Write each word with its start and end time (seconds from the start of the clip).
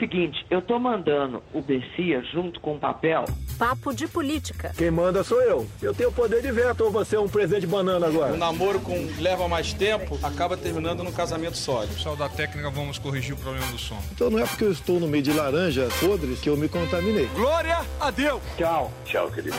Seguinte, 0.00 0.46
eu 0.50 0.62
tô 0.62 0.78
mandando 0.78 1.42
o 1.52 1.60
Bessia 1.60 2.22
junto 2.32 2.58
com 2.58 2.76
o 2.76 2.78
papel. 2.78 3.26
Papo 3.58 3.92
de 3.92 4.08
política. 4.08 4.72
Quem 4.74 4.90
manda 4.90 5.22
sou 5.22 5.42
eu. 5.42 5.68
Eu 5.82 5.92
tenho 5.92 6.10
poder 6.10 6.40
de 6.40 6.50
veto 6.50 6.84
ou 6.84 6.90
você 6.90 7.16
é 7.16 7.20
um 7.20 7.28
presente 7.28 7.60
de 7.60 7.66
banana 7.66 8.06
agora? 8.06 8.32
O 8.32 8.36
namoro 8.38 8.80
com 8.80 8.96
leva 9.18 9.46
mais 9.46 9.74
tempo 9.74 10.18
acaba 10.22 10.56
terminando 10.56 11.04
no 11.04 11.12
casamento 11.12 11.58
sólido. 11.58 11.92
Pessoal 11.92 12.16
da 12.16 12.30
técnica, 12.30 12.70
vamos 12.70 12.98
corrigir 12.98 13.34
o 13.34 13.36
problema 13.36 13.66
do 13.66 13.78
som. 13.78 13.98
Então 14.10 14.30
não 14.30 14.38
é 14.38 14.46
porque 14.46 14.64
eu 14.64 14.72
estou 14.72 14.98
no 14.98 15.06
meio 15.06 15.22
de 15.22 15.34
laranjas 15.34 15.92
podres 16.00 16.40
que 16.40 16.48
eu 16.48 16.56
me 16.56 16.66
contaminei. 16.66 17.26
Glória 17.34 17.80
a 18.00 18.10
Deus! 18.10 18.40
Tchau. 18.56 18.90
Tchau, 19.04 19.30
querida. 19.30 19.58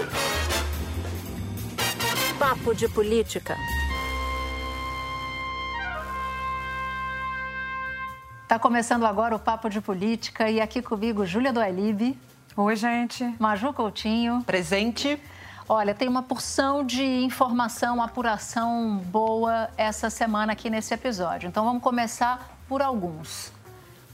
Papo 2.40 2.74
de 2.74 2.90
política. 2.90 3.56
Está 8.52 8.60
começando 8.60 9.06
agora 9.06 9.34
o 9.34 9.40
Papo 9.40 9.70
de 9.70 9.80
Política 9.80 10.50
e 10.50 10.60
aqui 10.60 10.82
comigo 10.82 11.26
Júlia 11.26 11.54
Doelib. 11.54 12.20
Oi, 12.58 12.76
gente. 12.76 13.24
Maju 13.40 13.72
Coutinho. 13.72 14.44
Presente. 14.46 15.18
Olha, 15.70 15.96
tem 15.96 16.10
uma 16.10 16.22
porção 16.22 16.86
de 16.86 17.02
informação, 17.02 18.04
apuração 18.04 18.98
boa 19.06 19.70
essa 19.78 20.10
semana 20.10 20.52
aqui 20.52 20.70
nesse 20.70 20.94
episódio. 20.94 21.48
Então 21.48 21.64
vamos 21.64 21.82
começar 21.82 22.58
por 22.68 22.82
alguns. 22.82 23.54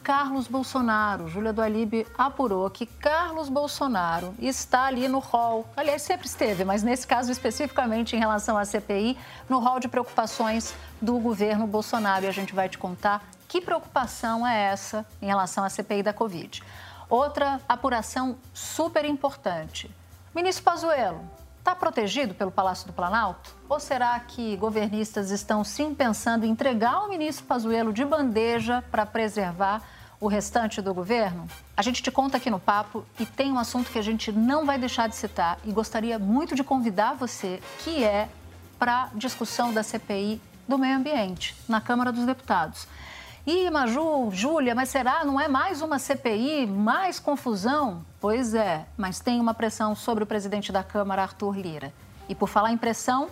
Carlos 0.03 0.47
Bolsonaro, 0.47 1.27
Júlia 1.27 1.51
Doalib 1.51 2.05
apurou 2.15 2.69
que 2.69 2.85
Carlos 2.85 3.49
Bolsonaro 3.49 4.35
está 4.37 4.83
ali 4.83 5.07
no 5.07 5.17
hall, 5.17 5.67
aliás, 5.75 6.03
sempre 6.03 6.27
esteve, 6.27 6.63
mas 6.63 6.83
nesse 6.83 7.07
caso 7.07 7.31
especificamente 7.31 8.15
em 8.15 8.19
relação 8.19 8.55
à 8.55 8.63
CPI, 8.63 9.17
no 9.49 9.57
hall 9.57 9.79
de 9.79 9.87
preocupações 9.87 10.75
do 11.01 11.17
governo 11.17 11.65
Bolsonaro. 11.65 12.25
E 12.25 12.27
a 12.27 12.31
gente 12.31 12.53
vai 12.53 12.69
te 12.69 12.77
contar 12.77 13.27
que 13.47 13.61
preocupação 13.61 14.45
é 14.45 14.71
essa 14.71 15.05
em 15.21 15.27
relação 15.27 15.63
à 15.63 15.69
CPI 15.69 16.03
da 16.03 16.13
Covid? 16.13 16.63
Outra 17.09 17.61
apuração 17.67 18.37
super 18.53 19.05
importante. 19.05 19.89
Ministro 20.35 20.63
Pazuello, 20.63 21.21
está 21.57 21.75
protegido 21.75 22.33
pelo 22.33 22.49
Palácio 22.49 22.87
do 22.87 22.93
Planalto? 22.93 23.53
Ou 23.67 23.79
será 23.79 24.17
que 24.21 24.55
governistas 24.55 25.31
estão 25.31 25.65
sim 25.65 25.93
pensando 25.93 26.45
em 26.45 26.49
entregar 26.49 27.03
o 27.03 27.09
ministro 27.09 27.45
Pazuello 27.45 27.91
de 27.91 28.05
bandeja 28.05 28.83
para 28.89 29.05
preservar 29.05 29.81
o 30.19 30.27
restante 30.27 30.81
do 30.81 30.93
governo? 30.93 31.45
A 31.75 31.81
gente 31.81 32.01
te 32.01 32.09
conta 32.09 32.37
aqui 32.37 32.49
no 32.49 32.59
papo 32.59 33.05
e 33.19 33.25
tem 33.25 33.51
um 33.51 33.59
assunto 33.59 33.91
que 33.91 33.99
a 33.99 34.01
gente 34.01 34.31
não 34.31 34.65
vai 34.65 34.77
deixar 34.77 35.09
de 35.09 35.15
citar 35.15 35.59
e 35.65 35.71
gostaria 35.73 36.17
muito 36.17 36.55
de 36.55 36.63
convidar 36.63 37.15
você, 37.15 37.61
que 37.83 38.01
é 38.01 38.29
para 38.79 39.09
discussão 39.13 39.73
da 39.73 39.83
CPI 39.83 40.41
do 40.67 40.77
meio 40.77 40.95
ambiente 40.95 41.55
na 41.67 41.81
Câmara 41.81 42.11
dos 42.11 42.25
Deputados. 42.25 42.87
Ih, 43.49 43.71
Maju, 43.71 44.29
Júlia, 44.29 44.75
mas 44.75 44.89
será? 44.89 45.23
Não 45.23 45.39
é 45.39 45.47
mais 45.47 45.81
uma 45.81 45.97
CPI? 45.99 46.67
Mais 46.67 47.17
confusão? 47.17 48.05
Pois 48.19 48.53
é, 48.53 48.85
mas 48.97 49.21
tem 49.21 49.39
uma 49.39 49.53
pressão 49.53 49.95
sobre 49.95 50.25
o 50.25 50.27
presidente 50.27 50.69
da 50.69 50.83
Câmara, 50.83 51.21
Arthur 51.21 51.57
Lira. 51.57 51.93
E 52.27 52.35
por 52.35 52.49
falar 52.49 52.73
em 52.73 52.77
pressão, 52.77 53.29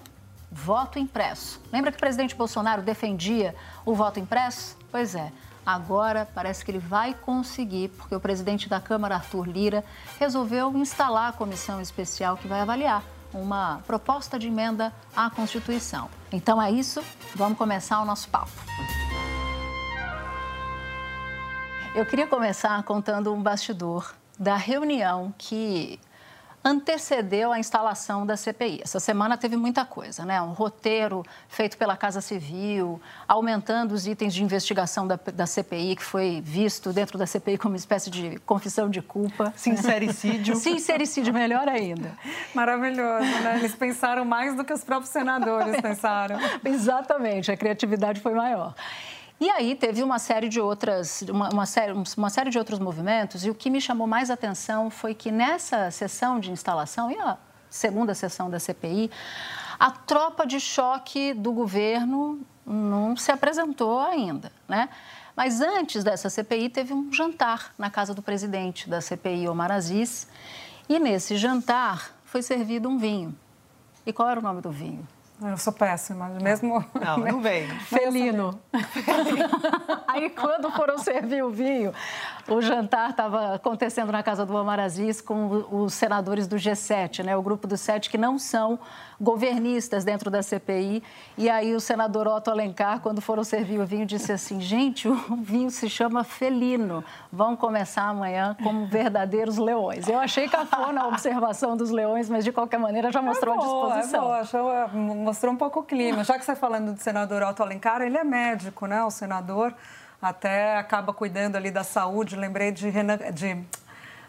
voto 0.49 0.97
impresso. 0.97 1.59
Lembra 1.69 1.91
que 1.91 1.97
o 1.97 1.99
presidente 1.99 2.33
Bolsonaro 2.33 2.81
defendia 2.81 3.53
o 3.85 3.93
voto 3.93 4.17
impresso? 4.17 4.77
Pois 4.89 5.15
é, 5.15 5.33
agora 5.65 6.25
parece 6.33 6.63
que 6.63 6.71
ele 6.71 6.79
vai 6.79 7.13
conseguir, 7.13 7.89
porque 7.89 8.15
o 8.15 8.19
presidente 8.21 8.69
da 8.69 8.79
Câmara, 8.79 9.15
Arthur 9.15 9.45
Lira, 9.45 9.83
resolveu 10.17 10.71
instalar 10.77 11.31
a 11.31 11.33
comissão 11.33 11.81
especial 11.81 12.37
que 12.37 12.47
vai 12.47 12.61
avaliar 12.61 13.03
uma 13.33 13.81
proposta 13.85 14.39
de 14.39 14.47
emenda 14.47 14.93
à 15.13 15.29
Constituição. 15.29 16.09
Então 16.31 16.61
é 16.61 16.71
isso, 16.71 17.03
vamos 17.35 17.57
começar 17.57 17.99
o 17.99 18.05
nosso 18.05 18.29
papo. 18.29 18.53
Eu 21.95 22.05
queria 22.05 22.27
começar 22.27 22.83
contando 22.83 23.33
um 23.33 23.41
bastidor 23.41 24.13
da 24.37 24.57
reunião 24.57 25.33
que 25.37 25.97
antecedeu 26.61 27.53
a 27.53 27.57
instalação 27.57 28.25
da 28.25 28.35
CPI. 28.35 28.81
Essa 28.83 28.99
semana 28.99 29.37
teve 29.37 29.55
muita 29.55 29.85
coisa, 29.85 30.25
né? 30.25 30.41
Um 30.41 30.51
roteiro 30.51 31.23
feito 31.47 31.77
pela 31.77 31.95
Casa 31.95 32.19
Civil, 32.19 32.99
aumentando 33.25 33.93
os 33.93 34.05
itens 34.07 34.33
de 34.33 34.43
investigação 34.43 35.07
da, 35.07 35.15
da 35.15 35.45
CPI, 35.45 35.95
que 35.95 36.03
foi 36.03 36.41
visto 36.43 36.91
dentro 36.91 37.17
da 37.17 37.25
CPI 37.25 37.57
como 37.57 37.75
uma 37.75 37.77
espécie 37.77 38.09
de 38.09 38.39
confissão 38.39 38.89
de 38.89 39.01
culpa. 39.01 39.53
Sincericídio. 39.55 40.57
Sincericídio, 40.59 41.33
melhor 41.33 41.69
ainda. 41.69 42.11
Maravilhoso, 42.53 43.25
né? 43.41 43.59
Eles 43.59 43.73
pensaram 43.73 44.25
mais 44.25 44.53
do 44.53 44.65
que 44.65 44.73
os 44.73 44.83
próprios 44.83 45.11
senadores 45.11 45.79
pensaram. 45.79 46.37
Exatamente, 46.65 47.53
a 47.53 47.55
criatividade 47.55 48.19
foi 48.19 48.33
maior. 48.33 48.75
E 49.39 49.49
aí 49.49 49.75
teve 49.75 50.01
uma 50.01 50.17
série 50.17 50.47
de 50.47 50.61
outras, 50.61 51.21
uma, 51.23 51.49
uma, 51.49 51.65
série, 51.65 51.91
uma 51.91 52.29
série 52.29 52.49
de 52.49 52.57
outros 52.57 52.79
movimentos, 52.79 53.45
e 53.45 53.49
o 53.49 53.55
que 53.55 53.69
me 53.69 53.81
chamou 53.81 54.07
mais 54.07 54.29
atenção 54.29 54.89
foi 54.89 55.13
que 55.13 55.29
nessa 55.29 55.91
sessão 55.91 56.39
de 56.39 56.51
instalação, 56.51 57.11
e 57.11 57.19
a 57.19 57.37
segunda 57.69 58.15
sessão 58.15 58.49
da 58.49 58.59
CPI, 58.59 59.11
a 59.77 59.91
tropa 59.91 60.47
de 60.47 60.59
choque 60.59 61.33
do 61.33 61.51
governo 61.51 62.39
não 62.65 63.17
se 63.17 63.31
apresentou 63.31 63.99
ainda, 63.99 64.51
né? 64.67 64.87
Mas 65.35 65.59
antes 65.59 66.01
dessa 66.01 66.29
CPI, 66.29 66.69
teve 66.69 66.93
um 66.93 67.11
jantar 67.11 67.73
na 67.77 67.89
casa 67.89 68.13
do 68.13 68.21
presidente 68.21 68.89
da 68.89 69.01
CPI, 69.01 69.49
Omar 69.49 69.69
Aziz, 69.69 70.29
e 70.87 70.97
nesse 70.97 71.35
jantar 71.35 72.15
foi 72.23 72.41
servido 72.41 72.87
um 72.87 72.97
vinho. 72.97 73.37
E 74.05 74.13
qual 74.13 74.29
era 74.29 74.39
o 74.39 74.43
nome 74.43 74.61
do 74.61 74.71
vinho? 74.71 75.05
Eu 75.41 75.57
sou 75.57 75.73
péssima, 75.73 76.29
mesmo. 76.41 76.83
Não, 76.93 77.17
não 77.19 77.41
vem. 77.41 77.67
Felino. 77.81 78.59
Aí, 80.07 80.29
quando 80.29 80.71
foram 80.71 80.97
servir 80.97 81.43
o 81.43 81.49
vinho, 81.49 81.93
o 82.47 82.61
jantar 82.61 83.09
estava 83.09 83.55
acontecendo 83.55 84.11
na 84.11 84.21
casa 84.21 84.45
do 84.45 84.55
Omar 84.55 84.79
Aziz 84.79 85.19
com 85.19 85.65
os 85.71 85.93
senadores 85.93 86.47
do 86.47 86.57
G7, 86.57 87.23
né? 87.23 87.35
o 87.35 87.41
grupo 87.41 87.67
dos 87.67 87.81
sete 87.81 88.09
que 88.09 88.17
não 88.17 88.37
são 88.37 88.79
governistas 89.19 90.03
dentro 90.03 90.29
da 90.29 90.43
CPI. 90.43 91.01
E 91.37 91.49
aí, 91.49 91.73
o 91.73 91.79
senador 91.79 92.27
Otto 92.27 92.51
Alencar, 92.51 92.99
quando 92.99 93.21
foram 93.21 93.43
servir 93.43 93.79
o 93.79 93.85
vinho, 93.85 94.05
disse 94.05 94.31
assim: 94.31 94.61
gente, 94.61 95.07
o 95.09 95.35
vinho 95.37 95.71
se 95.71 95.89
chama 95.89 96.23
Felino. 96.23 97.03
Vão 97.31 97.55
começar 97.55 98.03
amanhã 98.03 98.55
como 98.61 98.85
verdadeiros 98.85 99.57
leões. 99.57 100.07
Eu 100.07 100.19
achei 100.19 100.47
cafona 100.47 101.01
a 101.01 101.07
observação 101.07 101.75
dos 101.75 101.89
leões, 101.89 102.29
mas 102.29 102.43
de 102.43 102.51
qualquer 102.51 102.77
maneira 102.77 103.11
já 103.11 103.21
mostrou 103.21 103.55
é 103.55 103.57
boa, 103.57 103.93
a 103.93 103.99
disposição. 103.99 104.35
É 104.35 104.87
boa, 104.87 104.87
mostrou 104.93 105.53
um 105.53 105.57
pouco 105.57 105.79
o 105.79 105.83
clima. 105.83 106.23
Já 106.23 106.37
que 106.37 106.45
você 106.45 106.51
está 106.51 106.67
falando 106.67 106.93
do 106.93 107.01
senador 107.01 107.41
Otto 107.41 107.63
Alencar, 107.63 108.01
ele 108.01 108.17
é 108.17 108.23
médico, 108.23 108.85
né? 108.85 109.03
O 109.03 109.09
senador 109.09 109.73
até 110.21 110.77
acaba 110.77 111.13
cuidando 111.13 111.55
ali 111.55 111.71
da 111.71 111.83
saúde. 111.83 112.35
Lembrei 112.35 112.71
de, 112.71 112.89
Renan, 112.89 113.17
de 113.33 113.63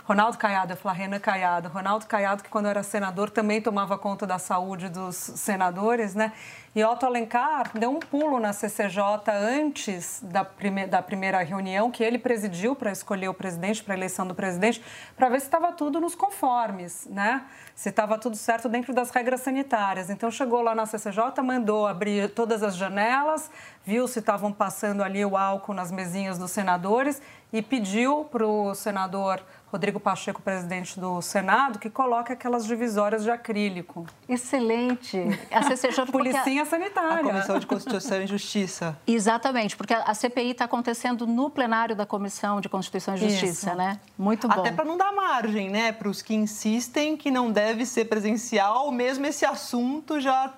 Ronaldo 0.06 0.38
Caiado, 0.38 0.76
falo 0.76 0.94
Renan 0.94 1.18
Caiado. 1.18 1.68
Ronaldo 1.68 2.06
Caiado, 2.06 2.40
que 2.40 2.48
quando 2.48 2.66
era 2.66 2.80
senador 2.84 3.28
também 3.28 3.60
tomava 3.60 3.98
conta 3.98 4.24
da 4.24 4.38
saúde 4.38 4.88
dos 4.88 5.16
senadores, 5.16 6.14
né? 6.14 6.32
E 6.76 6.84
Otto 6.84 7.06
Alencar 7.06 7.70
deu 7.74 7.90
um 7.90 7.98
pulo 7.98 8.38
na 8.38 8.52
CCJ 8.52 9.00
antes 9.26 10.20
da, 10.22 10.44
prime 10.44 10.86
da 10.86 11.02
primeira 11.02 11.42
reunião 11.42 11.90
que 11.90 12.04
ele 12.04 12.18
presidiu 12.18 12.76
para 12.76 12.92
escolher 12.92 13.28
o 13.28 13.34
presidente, 13.34 13.82
para 13.82 13.94
a 13.94 13.96
eleição 13.96 14.28
do 14.28 14.34
presidente, 14.34 14.80
para 15.16 15.28
ver 15.28 15.40
se 15.40 15.46
estava 15.46 15.72
tudo 15.72 16.00
nos 16.00 16.14
conformes, 16.14 17.08
né? 17.10 17.42
Se 17.74 17.88
estava 17.88 18.16
tudo 18.16 18.36
certo 18.36 18.68
dentro 18.68 18.94
das 18.94 19.10
regras 19.10 19.40
sanitárias. 19.40 20.08
Então 20.08 20.30
chegou 20.30 20.62
lá 20.62 20.72
na 20.72 20.86
CCJ, 20.86 21.42
mandou 21.42 21.84
abrir 21.84 22.30
todas 22.30 22.62
as 22.62 22.76
janelas, 22.76 23.50
viu 23.84 24.06
se 24.06 24.20
estavam 24.20 24.52
passando 24.52 25.02
ali 25.02 25.24
o 25.24 25.36
álcool 25.36 25.74
nas 25.74 25.90
mesinhas 25.90 26.38
dos 26.38 26.52
senadores 26.52 27.20
e 27.52 27.62
pediu 27.62 28.24
para 28.30 28.46
o 28.46 28.74
senador 28.74 29.40
Rodrigo 29.66 29.98
Pacheco, 29.98 30.40
presidente 30.40 30.98
do 30.98 31.20
Senado, 31.20 31.78
que 31.78 31.90
coloque 31.90 32.32
aquelas 32.32 32.64
divisórias 32.64 33.24
de 33.24 33.30
acrílico. 33.30 34.06
Excelente. 34.28 35.18
A 35.50 35.62
CCJ 35.62 36.06
Policinha 36.12 36.62
a... 36.62 36.66
sanitária. 36.66 37.20
A 37.20 37.32
Comissão 37.32 37.58
de 37.58 37.66
Constituição 37.66 38.22
e 38.22 38.26
Justiça. 38.26 38.96
Exatamente, 39.06 39.76
porque 39.76 39.92
a 39.92 40.14
CPI 40.14 40.52
está 40.52 40.66
acontecendo 40.66 41.26
no 41.26 41.50
plenário 41.50 41.96
da 41.96 42.06
Comissão 42.06 42.60
de 42.60 42.68
Constituição 42.68 43.14
e 43.16 43.18
Justiça, 43.18 43.70
Isso. 43.70 43.76
né? 43.76 43.98
Muito 44.16 44.46
bom. 44.46 44.60
Até 44.60 44.70
para 44.70 44.84
não 44.84 44.96
dar 44.96 45.12
margem, 45.12 45.68
né, 45.68 45.90
para 45.90 46.08
os 46.08 46.22
que 46.22 46.34
insistem 46.34 47.16
que 47.16 47.30
não 47.30 47.50
deve 47.50 47.84
ser 47.84 48.04
presencial, 48.04 48.90
mesmo 48.92 49.26
esse 49.26 49.44
assunto 49.44 50.20
já 50.20 50.54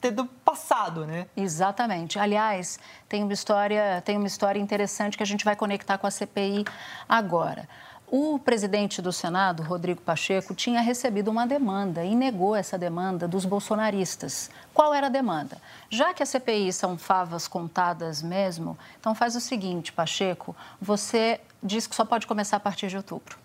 tendo 0.00 0.26
passado, 0.44 1.06
né? 1.06 1.26
Exatamente. 1.36 2.18
Aliás, 2.18 2.78
tem 3.08 3.22
uma 3.22 3.32
história, 3.32 4.02
tem 4.04 4.16
uma 4.16 4.26
história 4.26 4.58
interessante 4.58 5.16
que 5.16 5.22
a 5.22 5.26
gente 5.26 5.44
vai 5.44 5.54
conectar 5.54 5.96
com 5.96 6.06
a 6.08 6.10
CPI 6.10 6.64
agora. 7.08 7.68
O 8.14 8.38
presidente 8.38 9.00
do 9.00 9.10
Senado, 9.10 9.62
Rodrigo 9.62 10.02
Pacheco, 10.02 10.54
tinha 10.54 10.82
recebido 10.82 11.30
uma 11.30 11.46
demanda 11.46 12.04
e 12.04 12.14
negou 12.14 12.54
essa 12.54 12.76
demanda 12.76 13.26
dos 13.26 13.46
bolsonaristas. 13.46 14.50
Qual 14.74 14.92
era 14.92 15.06
a 15.06 15.08
demanda? 15.08 15.56
Já 15.88 16.12
que 16.12 16.22
a 16.22 16.26
CPI 16.26 16.74
são 16.74 16.98
favas 16.98 17.48
contadas 17.48 18.20
mesmo, 18.20 18.76
então 19.00 19.14
faz 19.14 19.34
o 19.34 19.40
seguinte, 19.40 19.94
Pacheco, 19.94 20.54
você 20.78 21.40
diz 21.62 21.86
que 21.86 21.96
só 21.96 22.04
pode 22.04 22.26
começar 22.26 22.58
a 22.58 22.60
partir 22.60 22.88
de 22.88 22.98
outubro. 22.98 23.38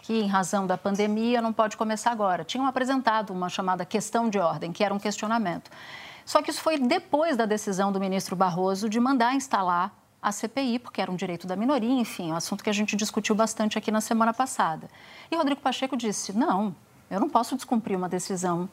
Que, 0.00 0.14
em 0.14 0.26
razão 0.26 0.66
da 0.66 0.76
pandemia, 0.76 1.40
não 1.40 1.52
pode 1.52 1.76
começar 1.76 2.10
agora. 2.10 2.42
Tinham 2.42 2.66
apresentado 2.66 3.30
uma 3.30 3.48
chamada 3.48 3.84
questão 3.84 4.28
de 4.28 4.36
ordem, 4.36 4.72
que 4.72 4.82
era 4.82 4.92
um 4.92 4.98
questionamento. 4.98 5.70
Só 6.26 6.42
que 6.42 6.50
isso 6.50 6.60
foi 6.60 6.76
depois 6.76 7.36
da 7.36 7.46
decisão 7.46 7.92
do 7.92 8.00
ministro 8.00 8.34
Barroso 8.34 8.88
de 8.88 8.98
mandar 8.98 9.36
instalar 9.36 9.94
a 10.22 10.30
CPI, 10.30 10.78
porque 10.78 11.00
era 11.00 11.10
um 11.10 11.16
direito 11.16 11.46
da 11.46 11.56
minoria, 11.56 11.90
enfim, 11.90 12.30
um 12.30 12.36
assunto 12.36 12.62
que 12.62 12.70
a 12.70 12.72
gente 12.72 12.94
discutiu 12.94 13.34
bastante 13.34 13.76
aqui 13.76 13.90
na 13.90 14.00
semana 14.00 14.32
passada. 14.32 14.88
E 15.30 15.36
Rodrigo 15.36 15.60
Pacheco 15.60 15.96
disse: 15.96 16.32
não, 16.32 16.74
eu 17.10 17.18
não 17.18 17.28
posso 17.28 17.56
descumprir 17.56 17.98
uma 17.98 18.08
decisão 18.08 18.68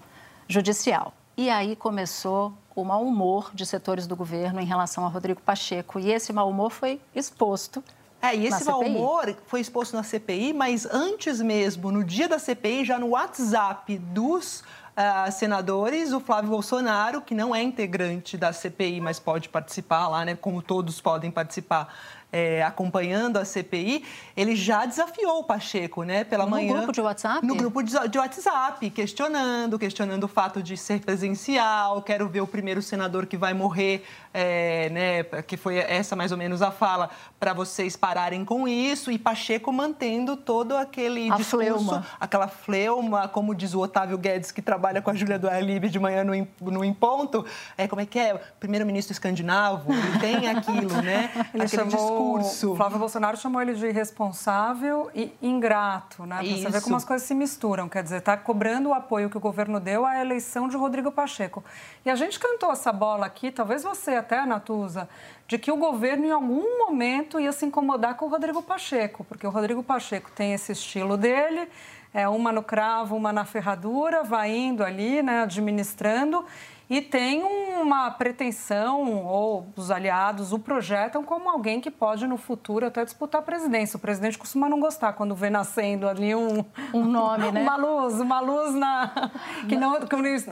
judicial. 0.48 1.14
E 1.36 1.50
aí 1.50 1.76
começou 1.76 2.54
o 2.76 2.84
mau 2.84 3.04
humor 3.04 3.50
de 3.54 3.66
setores 3.66 4.06
do 4.06 4.16
governo 4.16 4.60
em 4.60 4.66
relação 4.66 5.06
a 5.06 5.10
Rodrigo 5.10 5.42
Pacheco. 5.42 6.00
E 6.00 6.12
esse 6.12 6.32
mau 6.32 6.50
humor 6.50 6.70
foi 6.70 7.02
exposto 7.16 7.84
é, 8.22 8.36
e 8.36 8.48
esse 8.48 8.66
mau 8.66 8.82
humor 8.82 9.34
foi 9.48 9.62
exposto 9.62 9.96
na 9.96 10.04
CPI, 10.04 10.52
mas 10.54 10.86
antes 10.86 11.40
mesmo, 11.42 11.92
no 11.92 12.04
dia 12.04 12.28
da 12.28 12.38
CPI, 12.38 12.84
já 12.84 13.00
no 13.00 13.10
WhatsApp 13.10 13.98
dos 13.98 14.60
uh, 14.60 15.32
senadores, 15.32 16.12
o 16.12 16.20
Flávio 16.20 16.50
Bolsonaro, 16.50 17.22
que 17.22 17.34
não 17.34 17.56
é 17.56 17.64
integrante 17.64 18.38
da 18.38 18.52
CPI, 18.52 19.00
mas 19.00 19.20
pode 19.20 19.48
participar 19.48 20.10
lá, 20.10 20.26
né, 20.26 20.36
como 20.36 20.62
todos 20.62 21.00
podem 21.00 21.32
participar 21.32 21.94
é, 22.32 22.64
acompanhando 22.64 23.38
a 23.38 23.46
CPI, 23.46 24.04
ele 24.38 24.56
já 24.56 24.86
desafiou 24.86 25.40
o 25.40 25.44
Pacheco, 25.44 26.04
né, 26.04 26.24
pela 26.24 26.46
no 26.46 26.52
manhã. 26.52 26.68
No 26.68 26.78
grupo 26.78 26.92
de 26.92 27.02
WhatsApp? 27.02 27.46
No 27.46 27.56
grupo 27.56 27.84
de, 27.84 28.08
de, 28.08 28.18
WhatsApp, 28.18 28.90
questionando, 28.92 29.80
questionando 29.80 30.24
o 30.24 30.28
fato 30.28 30.62
de 30.62 30.78
ser 30.78 31.00
presencial, 31.00 32.02
quero 32.02 32.28
ver 32.30 32.42
o 32.42 32.48
primeiro 32.48 32.82
senador 32.82 33.26
que 33.26 33.36
vai 33.36 33.54
morrer, 33.54 34.06
é, 34.34 34.90
né, 34.90 35.24
que 35.44 35.58
foi 35.58 35.78
essa 35.78 36.16
mais 36.16 36.32
ou 36.32 36.38
menos 36.38 36.62
a 36.62 36.72
fala, 36.72 37.10
para 37.40 37.54
vocês 37.54 37.96
pararem 37.96 38.46
com 38.46 38.68
isso, 38.68 39.12
e 39.12 39.18
Pacheco 39.18 39.72
mantendo 39.74 40.38
todo 40.38 40.78
aquele 40.78 41.32
a 41.32 41.36
discurso, 41.36 41.58
fleuma. 41.58 42.06
aquela 42.20 42.48
fleuma, 42.48 43.28
como 43.28 43.56
diz 43.56 43.74
o 43.74 43.80
Otávio 43.80 44.18
Guedes, 44.18 44.52
que 44.52 44.62
trabalha 44.62 45.02
com 45.02 45.10
a 45.10 45.16
Júlia 45.16 45.40
do 45.40 45.50
Alibe 45.50 45.90
de 45.90 46.00
manhã 46.00 46.24
no, 46.24 46.48
no 46.62 46.86
Em 46.86 46.94
Ponto, 46.94 47.46
é, 47.78 47.88
como 47.88 48.02
é 48.02 48.06
que 48.06 48.20
é? 48.20 48.40
Primeiro-ministro 48.60 49.14
escandinavo, 49.14 49.92
ele 49.92 50.20
tem 50.20 50.48
aquilo, 50.48 51.02
né? 51.02 51.30
Ele 51.54 51.64
aquele 51.64 51.90
chamou 51.90 52.19
discurso 52.20 52.76
Flávio 52.76 53.00
Bolsonaro 53.00 53.38
chamou 53.38 53.62
ele 53.62 53.74
de 53.74 53.88
irresponsável 53.88 55.10
e 55.14 55.34
ingrato, 55.42 56.26
né? 56.26 56.38
Pra 56.38 56.58
você 56.58 56.70
ver 56.70 56.82
como 56.82 56.96
as 56.96 57.06
coisas 57.06 57.28
se 57.28 57.34
misturam. 57.34 57.88
Quer 57.88 58.04
dizer, 58.04 58.18
está 58.18 58.36
cobrando 58.38 58.90
o 58.90 58.94
apoio 58.94 59.30
que 59.30 59.38
o 59.38 59.40
governo 59.40 59.80
deu 59.80 60.06
à 60.06 60.20
eleição 60.20 60.68
de 60.68 60.78
Rodrigo 60.78 61.12
Pacheco. 61.12 61.64
E 62.06 62.10
a 62.10 62.16
gente 62.16 62.40
cantou 62.40 62.72
essa 62.72 62.92
bola 62.92 63.26
aqui, 63.26 63.52
talvez 63.52 63.84
você 63.84 64.12
até, 64.12 64.46
Natuza, 64.46 65.10
de 65.48 65.58
que 65.58 65.72
o 65.72 65.78
governo 65.78 66.26
em 66.26 66.32
algum 66.32 66.80
momento 66.80 67.40
ia 67.40 67.52
se 67.52 67.66
incomodar 67.66 68.16
com 68.16 68.26
o 68.26 68.30
Rodrigo 68.30 68.62
Pacheco, 68.62 69.24
porque 69.24 69.46
o 69.46 69.50
Rodrigo 69.50 69.84
Pacheco 69.84 70.30
tem 70.32 70.54
esse 70.54 70.72
estilo 70.72 71.18
dele, 71.18 71.68
é 72.14 72.28
uma 72.28 72.52
no 72.52 72.64
cravo, 72.64 73.16
uma 73.16 73.32
na 73.32 73.46
ferradura, 73.46 74.24
vai 74.24 74.52
indo 74.52 74.84
ali, 74.84 75.22
né, 75.22 75.44
administrando 75.44 76.46
e 76.90 77.02
tem 77.02 77.44
uma 77.44 78.10
pretensão, 78.10 79.24
ou 79.26 79.72
os 79.76 79.92
aliados 79.92 80.52
o 80.52 80.60
projetam 80.60 81.24
como 81.24 81.50
alguém 81.50 81.80
que 81.80 81.92
pode 81.92 82.26
no 82.26 82.36
futuro 82.36 82.86
até 82.86 83.06
disputar 83.06 83.42
a 83.42 83.44
presidência. 83.44 83.98
O 83.98 84.00
presidente 84.00 84.38
costuma 84.38 84.68
não 84.68 84.80
gostar 84.80 85.14
quando 85.14 85.36
vê 85.36 85.50
nascendo 85.50 86.08
ali 86.08 86.34
um, 86.34 86.66
um 86.94 87.06
nome, 87.06 87.52
né? 87.54 87.62
Uma 87.62 87.76
luz, 87.78 88.20
uma 88.20 88.40
luz 88.40 88.74
na, 88.74 89.32
que, 89.68 89.76
não, 89.76 90.00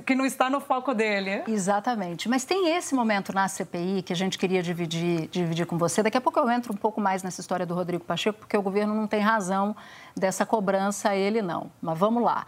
que 0.06 0.16
não 0.16 0.25
está 0.25 0.50
no 0.50 0.60
foco 0.60 0.94
dele. 0.94 1.44
Exatamente. 1.48 2.30
Mas 2.30 2.45
tem 2.45 2.75
esse 2.75 2.94
momento 2.94 3.33
na 3.33 3.48
CPI 3.48 4.04
que 4.04 4.13
a 4.13 4.16
gente 4.16 4.38
queria 4.38 4.62
dividir, 4.62 5.28
dividir 5.30 5.66
com 5.66 5.78
você. 5.78 6.04
Daqui 6.04 6.18
a 6.18 6.22
pouco 6.22 6.40
eu 6.40 6.50
entro 6.50 6.72
um 6.72 6.78
pouco 6.78 7.01
mais 7.01 7.24
nessa 7.24 7.42
história 7.42 7.66
do 7.66 7.74
Rodrigo 7.74 8.04
Pacheco, 8.04 8.40
porque 8.40 8.56
o 8.56 8.62
governo 8.62 8.94
não 8.94 9.07
tem 9.07 9.22
razão 9.22 9.75
dessa 10.16 10.45
cobrança 10.45 11.10
a 11.10 11.16
ele, 11.16 11.42
não. 11.42 11.72
Mas 11.81 11.98
vamos 11.98 12.24
lá. 12.24 12.45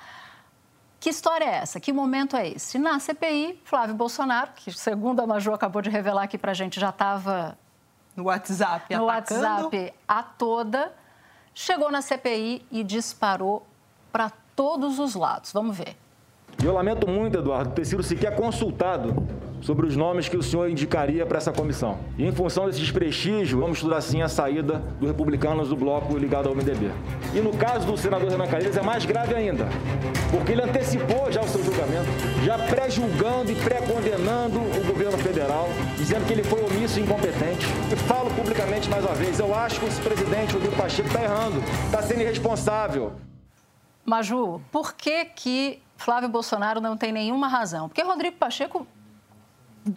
Que 1.00 1.10
história 1.10 1.46
é 1.46 1.56
essa? 1.56 1.80
Que 1.80 1.94
momento 1.94 2.36
é 2.36 2.50
esse? 2.50 2.78
Na 2.78 3.00
CPI, 3.00 3.62
Flávio 3.64 3.96
Bolsonaro, 3.96 4.52
que 4.54 4.72
segundo 4.72 5.22
a 5.22 5.28
Maju 5.28 5.54
acabou 5.54 5.82
de 5.82 5.90
revelar 5.90 6.24
aqui 6.24 6.38
para 6.38 6.52
a 6.52 6.54
gente, 6.54 6.80
já 6.80 6.90
estava 6.90 7.58
no 8.16 8.26
WhatsApp, 8.26 8.94
no 8.94 9.10
atacando. 9.10 9.42
WhatsApp 9.42 9.94
a 10.08 10.24
toda, 10.24 10.94
chegou 11.54 11.90
na 11.90 12.02
CPI 12.02 12.66
e 12.70 12.84
disparou 12.84 13.66
para 14.12 14.30
todos 14.56 15.00
os 15.00 15.16
lados. 15.16 15.54
Vamos 15.54 15.78
ver. 15.78 15.96
Eu 16.62 16.74
lamento 16.74 17.08
muito, 17.08 17.38
Eduardo, 17.38 17.72
ter 17.72 17.86
sido 17.86 18.04
sequer 18.04 18.36
consultado 18.36 19.26
sobre 19.62 19.86
os 19.86 19.96
nomes 19.96 20.28
que 20.28 20.36
o 20.36 20.44
senhor 20.44 20.70
indicaria 20.70 21.26
para 21.26 21.38
essa 21.38 21.54
comissão. 21.54 21.98
E 22.18 22.26
em 22.26 22.32
função 22.34 22.66
desse 22.66 22.80
desprestígio, 22.80 23.60
vamos 23.60 23.78
estudar 23.78 24.02
sim 24.02 24.22
a 24.22 24.28
saída 24.28 24.84
dos 25.00 25.08
republicanos 25.08 25.70
do 25.70 25.76
bloco 25.78 26.18
ligado 26.18 26.50
ao 26.50 26.56
MDB. 26.56 26.92
E 27.34 27.40
no 27.40 27.56
caso 27.56 27.88
do 27.88 27.98
senador 27.98 28.30
Renan 28.30 28.48
Calheiros 28.48 28.76
é 28.76 28.82
mais 28.82 29.06
grave 29.06 29.34
ainda, 29.34 29.68
porque 30.32 30.52
ele 30.52 30.62
antecipou 30.62 31.32
já 31.32 31.42
o 31.42 31.48
seu 31.48 31.64
julgamento, 31.64 32.10
já 32.44 32.58
pré-julgando 32.58 33.52
e 33.52 33.56
pré-condenando 33.56 34.60
o 34.60 34.86
governo 34.86 35.18
federal, 35.18 35.70
dizendo 35.98 36.26
que 36.26 36.34
ele 36.34 36.44
foi 36.44 36.62
omisso 36.64 37.00
e 37.00 37.04
incompetente. 37.04 37.66
E 37.92 37.96
falo 37.96 38.30
publicamente 38.32 38.90
mais 38.90 39.06
uma 39.06 39.16
vez, 39.16 39.40
eu 39.40 39.56
acho 39.56 39.80
que 39.80 39.86
esse 39.86 40.02
presidente, 40.02 40.54
Rodrigo 40.54 40.76
Pacheco, 40.76 41.08
está 41.08 41.24
errando, 41.24 41.64
está 41.86 42.02
sendo 42.02 42.22
irresponsável. 42.22 43.14
Maju, 44.06 44.60
por 44.72 44.94
que 44.94 45.26
que 45.26 45.80
Flávio 46.00 46.30
Bolsonaro 46.30 46.80
não 46.80 46.96
tem 46.96 47.12
nenhuma 47.12 47.50
razão? 47.50 47.90
Porque 47.90 48.02
Rodrigo 48.02 48.38
Pacheco 48.38 48.88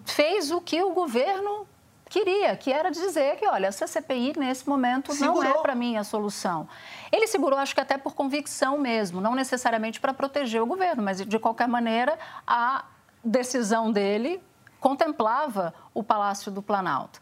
fez 0.04 0.50
o 0.50 0.60
que 0.60 0.82
o 0.82 0.90
governo 0.90 1.64
queria, 2.10 2.56
que 2.56 2.72
era 2.72 2.90
dizer 2.90 3.36
que, 3.36 3.46
olha, 3.46 3.68
essa 3.68 3.86
CPI 3.86 4.34
nesse 4.36 4.68
momento 4.68 5.14
Segurou. 5.14 5.44
não 5.44 5.50
é 5.50 5.62
para 5.62 5.76
mim 5.76 5.96
a 5.96 6.02
solução. 6.02 6.68
Ele 7.10 7.28
segurou, 7.28 7.56
acho 7.56 7.72
que 7.72 7.80
até 7.80 7.96
por 7.96 8.14
convicção 8.14 8.78
mesmo, 8.78 9.20
não 9.20 9.36
necessariamente 9.36 10.00
para 10.00 10.12
proteger 10.12 10.60
o 10.60 10.66
governo, 10.66 11.04
mas 11.04 11.24
de 11.24 11.38
qualquer 11.38 11.68
maneira 11.68 12.18
a 12.44 12.84
decisão 13.24 13.92
dele 13.92 14.42
contemplava 14.80 15.72
o 15.94 16.02
Palácio 16.02 16.50
do 16.50 16.60
Planalto. 16.60 17.20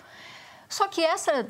Só 0.71 0.88
que 0.88 1.05
essa 1.05 1.47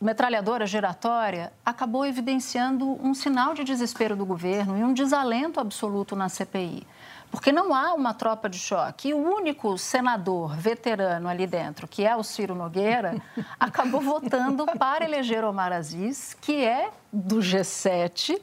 metralhadora 0.00 0.66
giratória 0.66 1.52
acabou 1.64 2.06
evidenciando 2.06 2.98
um 3.04 3.12
sinal 3.14 3.54
de 3.54 3.64
desespero 3.64 4.14
do 4.14 4.24
governo 4.24 4.78
e 4.78 4.84
um 4.84 4.92
desalento 4.92 5.58
absoluto 5.58 6.14
na 6.14 6.28
CPI. 6.28 6.86
Porque 7.30 7.52
não 7.52 7.74
há 7.74 7.92
uma 7.92 8.14
tropa 8.14 8.48
de 8.48 8.58
choque. 8.58 9.08
E 9.08 9.14
o 9.14 9.18
único 9.18 9.76
senador 9.76 10.56
veterano 10.56 11.28
ali 11.28 11.46
dentro, 11.46 11.86
que 11.86 12.04
é 12.04 12.16
o 12.16 12.22
Ciro 12.22 12.54
Nogueira, 12.54 13.20
acabou 13.60 14.00
votando 14.00 14.64
para 14.78 15.04
eleger 15.04 15.44
Omar 15.44 15.72
Aziz, 15.72 16.34
que 16.40 16.64
é 16.64 16.90
do 17.12 17.36
G7. 17.36 18.40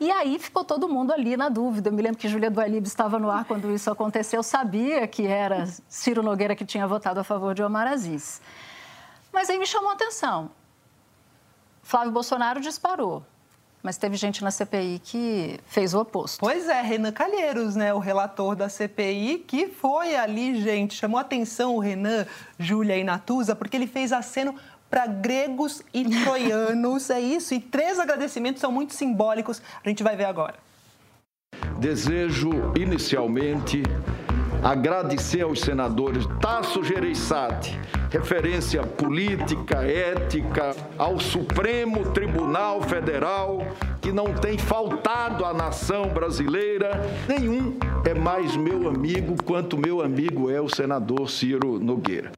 E 0.00 0.10
aí 0.10 0.38
ficou 0.38 0.64
todo 0.64 0.88
mundo 0.88 1.12
ali 1.12 1.36
na 1.36 1.50
dúvida. 1.50 1.90
Eu 1.90 1.92
me 1.92 2.00
lembro 2.00 2.18
que 2.18 2.26
Julia 2.26 2.50
Dualib 2.50 2.86
estava 2.86 3.18
no 3.18 3.30
ar 3.30 3.44
quando 3.44 3.70
isso 3.70 3.90
aconteceu, 3.90 4.42
sabia 4.42 5.06
que 5.06 5.26
era 5.26 5.66
Ciro 5.86 6.22
Nogueira 6.22 6.56
que 6.56 6.64
tinha 6.64 6.86
votado 6.86 7.20
a 7.20 7.24
favor 7.24 7.54
de 7.54 7.62
Omar 7.62 7.86
Aziz. 7.86 8.40
Mas 9.30 9.50
aí 9.50 9.58
me 9.58 9.66
chamou 9.66 9.90
a 9.90 9.92
atenção. 9.92 10.50
Flávio 11.90 12.12
Bolsonaro 12.12 12.60
disparou. 12.60 13.20
Mas 13.82 13.96
teve 13.96 14.16
gente 14.16 14.44
na 14.44 14.52
CPI 14.52 15.00
que 15.02 15.58
fez 15.66 15.92
o 15.92 16.00
oposto. 16.00 16.38
Pois 16.38 16.68
é, 16.68 16.80
Renan 16.82 17.10
Calheiros, 17.10 17.74
né, 17.74 17.92
o 17.92 17.98
relator 17.98 18.54
da 18.54 18.68
CPI, 18.68 19.44
que 19.44 19.66
foi 19.66 20.14
ali, 20.14 20.62
gente, 20.62 20.94
chamou 20.94 21.18
atenção 21.18 21.74
o 21.74 21.80
Renan, 21.80 22.26
Júlia 22.56 22.96
e 22.96 23.02
Natuza, 23.02 23.56
porque 23.56 23.76
ele 23.76 23.88
fez 23.88 24.12
aceno 24.12 24.54
para 24.88 25.08
gregos 25.08 25.82
e 25.92 26.04
troianos, 26.22 27.10
é 27.10 27.20
isso, 27.20 27.54
e 27.54 27.58
três 27.58 27.98
agradecimentos 27.98 28.60
são 28.60 28.70
muito 28.70 28.94
simbólicos, 28.94 29.60
a 29.84 29.88
gente 29.88 30.04
vai 30.04 30.14
ver 30.14 30.26
agora. 30.26 30.54
Desejo 31.78 32.50
inicialmente 32.76 33.82
agradecer 34.62 35.42
aos 35.42 35.60
senadores 35.60 36.26
Tasso 36.40 36.84
Gereissati, 36.84 37.78
referência 38.10 38.82
política, 38.82 39.78
ética, 39.84 40.74
ao 40.98 41.18
Supremo 41.18 42.12
Tribunal 42.12 42.82
Federal, 42.82 43.62
que 44.00 44.12
não 44.12 44.34
tem 44.34 44.58
faltado 44.58 45.44
à 45.44 45.54
nação 45.54 46.08
brasileira. 46.08 47.00
Nenhum 47.28 47.78
é 48.04 48.14
mais 48.14 48.56
meu 48.56 48.88
amigo 48.88 49.42
quanto 49.42 49.78
meu 49.78 50.02
amigo 50.02 50.50
é 50.50 50.60
o 50.60 50.68
senador 50.68 51.30
Ciro 51.30 51.78
Nogueira. 51.78 52.32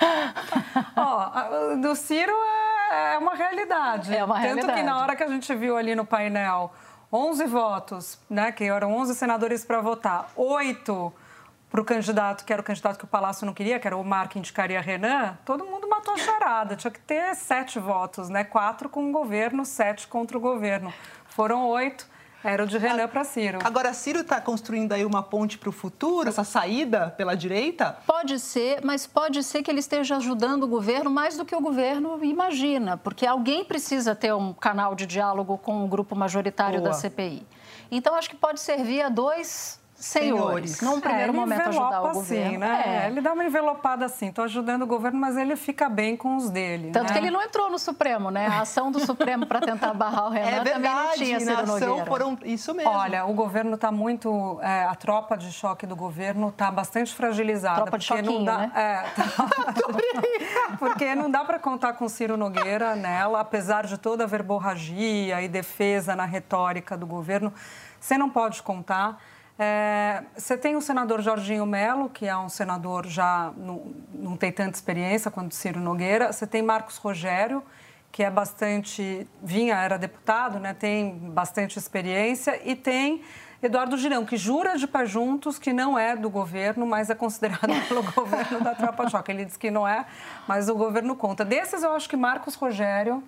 oh, 0.96 1.76
do 1.80 1.94
Ciro 1.94 2.32
é, 2.90 3.14
é 3.14 3.18
uma 3.18 3.34
realidade. 3.34 4.14
É 4.14 4.24
uma 4.24 4.38
realidade. 4.38 4.66
Tanto 4.66 4.78
que 4.78 4.82
na 4.84 4.98
hora 5.00 5.14
que 5.14 5.22
a 5.22 5.28
gente 5.28 5.54
viu 5.54 5.76
ali 5.76 5.94
no 5.94 6.04
painel 6.04 6.72
11 7.12 7.44
votos, 7.46 8.18
né, 8.28 8.50
que 8.50 8.64
eram 8.64 8.94
11 8.96 9.14
senadores 9.14 9.64
para 9.64 9.80
votar, 9.80 10.30
oito 10.34 11.12
para 11.72 11.80
o 11.80 11.84
candidato, 11.86 12.44
que 12.44 12.52
era 12.52 12.60
o 12.60 12.64
candidato 12.64 12.98
que 12.98 13.04
o 13.04 13.08
Palácio 13.08 13.46
não 13.46 13.54
queria, 13.54 13.80
que 13.80 13.86
era 13.86 13.96
o 13.96 14.04
Mar 14.04 14.28
que 14.28 14.38
indicaria 14.38 14.78
Renan, 14.78 15.38
todo 15.42 15.64
mundo 15.64 15.88
matou 15.88 16.12
a 16.12 16.18
charada. 16.18 16.76
Tinha 16.76 16.90
que 16.90 17.00
ter 17.00 17.34
sete 17.34 17.78
votos, 17.78 18.28
né? 18.28 18.44
Quatro 18.44 18.90
com 18.90 19.08
o 19.08 19.10
governo, 19.10 19.64
sete 19.64 20.06
contra 20.06 20.36
o 20.36 20.40
governo. 20.40 20.92
Foram 21.24 21.66
oito. 21.68 22.06
Era 22.44 22.64
o 22.64 22.66
de 22.66 22.76
Renan 22.76 23.06
para 23.06 23.22
Ciro. 23.24 23.60
Agora, 23.62 23.94
Ciro 23.94 24.20
está 24.20 24.40
construindo 24.40 24.92
aí 24.92 25.04
uma 25.06 25.22
ponte 25.22 25.56
para 25.56 25.68
o 25.68 25.72
futuro, 25.72 26.28
essa 26.28 26.42
saída 26.42 27.14
pela 27.16 27.36
direita? 27.36 27.96
Pode 28.04 28.38
ser, 28.40 28.80
mas 28.84 29.06
pode 29.06 29.44
ser 29.44 29.62
que 29.62 29.70
ele 29.70 29.78
esteja 29.78 30.16
ajudando 30.16 30.64
o 30.64 30.66
governo 30.66 31.08
mais 31.08 31.36
do 31.36 31.44
que 31.44 31.54
o 31.54 31.60
governo 31.60 32.22
imagina, 32.22 32.96
porque 32.96 33.24
alguém 33.24 33.64
precisa 33.64 34.14
ter 34.14 34.34
um 34.34 34.52
canal 34.52 34.96
de 34.96 35.06
diálogo 35.06 35.56
com 35.56 35.84
o 35.84 35.88
grupo 35.88 36.16
majoritário 36.16 36.80
Boa. 36.80 36.90
da 36.90 36.96
CPI. 36.96 37.46
Então, 37.92 38.14
acho 38.16 38.28
que 38.28 38.36
pode 38.36 38.60
servir 38.60 39.02
a 39.02 39.08
dois 39.08 39.80
senhores, 40.02 40.80
num 40.80 41.00
primeiro 41.00 41.32
é, 41.32 41.36
momento 41.36 41.68
ajudar 41.68 42.02
o 42.02 42.06
assim, 42.06 42.18
governo. 42.18 42.58
Né? 42.58 43.04
É. 43.04 43.06
Ele 43.06 43.20
dá 43.20 43.32
uma 43.32 43.44
envelopada 43.44 44.04
assim, 44.04 44.28
estou 44.28 44.44
ajudando 44.44 44.82
o 44.82 44.86
governo, 44.86 45.18
mas 45.18 45.36
ele 45.36 45.54
fica 45.54 45.88
bem 45.88 46.16
com 46.16 46.36
os 46.36 46.50
dele. 46.50 46.90
Tanto 46.90 47.08
né? 47.08 47.12
que 47.12 47.18
ele 47.18 47.30
não 47.30 47.40
entrou 47.40 47.70
no 47.70 47.78
Supremo, 47.78 48.28
né? 48.30 48.48
A 48.48 48.62
ação 48.62 48.90
do 48.90 48.98
Supremo 48.98 49.46
para 49.46 49.60
tentar 49.60 49.94
barrar 49.94 50.26
o 50.26 50.30
Renan 50.30 50.48
é 50.48 50.64
verdade, 50.64 50.72
também 50.72 50.92
não 50.92 51.12
tinha 51.12 51.40
Ciro 51.40 51.66
Nogueira. 51.66 52.06
Foram... 52.06 52.38
Isso 52.44 52.74
mesmo. 52.74 52.90
Olha, 52.90 53.24
o 53.24 53.32
governo 53.32 53.74
está 53.76 53.92
muito... 53.92 54.58
É, 54.60 54.84
a 54.84 54.94
tropa 54.96 55.36
de 55.36 55.52
choque 55.52 55.86
do 55.86 55.94
governo 55.94 56.48
está 56.48 56.68
bastante 56.70 57.14
fragilizada. 57.14 57.82
Tropa 57.82 57.98
de 57.98 58.04
choquinho, 58.04 58.40
não 58.40 58.44
dá, 58.44 58.58
né? 58.58 58.72
É, 58.74 59.02
tá... 59.14 59.24
porque 60.80 61.14
não 61.14 61.30
dá 61.30 61.44
para 61.44 61.60
contar 61.60 61.92
com 61.92 62.08
Ciro 62.08 62.36
Nogueira 62.36 62.96
nela, 62.96 63.40
apesar 63.40 63.86
de 63.86 63.96
toda 63.96 64.24
a 64.24 64.26
verborragia 64.26 65.40
e 65.42 65.48
defesa 65.48 66.16
na 66.16 66.24
retórica 66.24 66.96
do 66.96 67.06
governo. 67.06 67.52
Você 68.00 68.18
não 68.18 68.28
pode 68.28 68.62
contar. 68.64 69.18
É, 69.58 70.22
você 70.36 70.56
tem 70.56 70.76
o 70.76 70.80
senador 70.80 71.20
Jorginho 71.20 71.66
Melo, 71.66 72.08
que 72.08 72.26
é 72.26 72.36
um 72.36 72.48
senador 72.48 73.06
já 73.06 73.52
não, 73.56 73.92
não 74.12 74.36
tem 74.36 74.50
tanta 74.50 74.76
experiência 74.76 75.30
quanto 75.30 75.54
Ciro 75.54 75.78
Nogueira. 75.78 76.32
Você 76.32 76.46
tem 76.46 76.62
Marcos 76.62 76.96
Rogério, 76.96 77.62
que 78.10 78.22
é 78.22 78.30
bastante 78.30 79.26
vinha 79.42 79.76
era 79.76 79.98
deputado, 79.98 80.58
né? 80.58 80.74
Tem 80.74 81.14
bastante 81.14 81.78
experiência 81.78 82.60
e 82.64 82.74
tem 82.74 83.22
Eduardo 83.62 83.96
Girão, 83.96 84.26
que 84.26 84.36
jura 84.36 84.76
de 84.76 84.88
pé 84.88 85.06
juntos 85.06 85.56
que 85.56 85.72
não 85.72 85.96
é 85.96 86.16
do 86.16 86.28
governo, 86.28 86.84
mas 86.84 87.10
é 87.10 87.14
considerado 87.14 87.70
pelo 87.86 88.02
governo 88.02 88.60
da 88.60 88.74
tropa 88.74 89.08
choque. 89.08 89.30
Ele 89.30 89.44
diz 89.44 89.56
que 89.56 89.70
não 89.70 89.86
é, 89.86 90.04
mas 90.48 90.68
o 90.68 90.74
governo 90.74 91.14
conta. 91.14 91.44
Desses, 91.44 91.82
eu 91.82 91.92
acho 91.92 92.08
que 92.08 92.16
Marcos 92.16 92.56
Rogério 92.56 93.22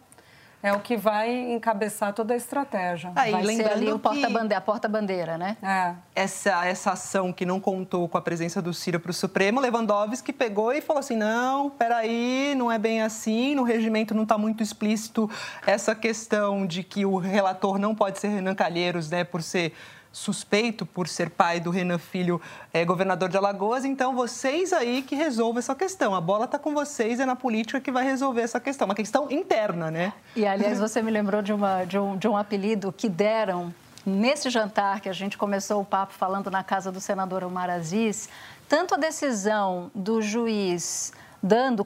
é 0.64 0.72
o 0.72 0.80
que 0.80 0.96
vai 0.96 1.30
encabeçar 1.52 2.14
toda 2.14 2.32
a 2.32 2.36
estratégia. 2.38 3.12
Aí, 3.14 3.30
vai 3.30 3.44
ser 3.44 3.70
ali 3.70 3.92
o 3.92 3.98
porta-bandeira, 3.98 4.56
a 4.56 4.60
porta-bandeira, 4.62 5.36
né? 5.36 5.58
É. 5.62 5.94
Essa, 6.14 6.64
essa 6.64 6.92
ação 6.92 7.34
que 7.34 7.44
não 7.44 7.60
contou 7.60 8.08
com 8.08 8.16
a 8.16 8.22
presença 8.22 8.62
do 8.62 8.72
Ciro 8.72 8.98
para 8.98 9.10
o 9.10 9.12
Supremo, 9.12 9.60
Lewandowski 9.60 10.32
pegou 10.32 10.72
e 10.72 10.80
falou 10.80 11.00
assim, 11.00 11.16
não, 11.16 11.68
peraí, 11.68 12.54
não 12.56 12.72
é 12.72 12.78
bem 12.78 13.02
assim, 13.02 13.54
no 13.54 13.62
regimento 13.62 14.14
não 14.14 14.22
está 14.22 14.38
muito 14.38 14.62
explícito 14.62 15.30
essa 15.66 15.94
questão 15.94 16.66
de 16.66 16.82
que 16.82 17.04
o 17.04 17.18
relator 17.18 17.78
não 17.78 17.94
pode 17.94 18.18
ser 18.18 18.28
Renan 18.28 18.54
Calheiros, 18.54 19.10
né, 19.10 19.22
por 19.22 19.42
ser 19.42 19.74
suspeito 20.14 20.86
por 20.86 21.08
ser 21.08 21.28
pai 21.28 21.58
do 21.58 21.70
Renan 21.70 21.98
Filho, 21.98 22.40
é, 22.72 22.84
governador 22.84 23.28
de 23.28 23.36
Alagoas. 23.36 23.84
Então, 23.84 24.14
vocês 24.14 24.72
aí 24.72 25.02
que 25.02 25.16
resolvem 25.16 25.58
essa 25.58 25.74
questão. 25.74 26.14
A 26.14 26.20
bola 26.20 26.44
está 26.44 26.56
com 26.56 26.72
vocês, 26.72 27.18
é 27.18 27.26
na 27.26 27.34
política 27.34 27.80
que 27.80 27.90
vai 27.90 28.04
resolver 28.04 28.42
essa 28.42 28.60
questão. 28.60 28.86
Uma 28.86 28.94
questão 28.94 29.28
interna, 29.28 29.90
né? 29.90 30.12
E, 30.36 30.46
aliás, 30.46 30.78
você 30.78 31.02
me 31.02 31.10
lembrou 31.10 31.42
de, 31.42 31.52
uma, 31.52 31.84
de, 31.84 31.98
um, 31.98 32.16
de 32.16 32.28
um 32.28 32.36
apelido 32.36 32.92
que 32.92 33.08
deram 33.08 33.74
nesse 34.06 34.50
jantar 34.50 35.00
que 35.00 35.08
a 35.08 35.12
gente 35.12 35.36
começou 35.36 35.80
o 35.80 35.84
papo 35.84 36.12
falando 36.14 36.48
na 36.48 36.62
casa 36.62 36.92
do 36.92 37.00
senador 37.00 37.42
Omar 37.42 37.68
Aziz. 37.68 38.28
Tanto 38.68 38.94
a 38.94 38.96
decisão 38.96 39.90
do 39.92 40.22
juiz 40.22 41.12
dando, 41.44 41.84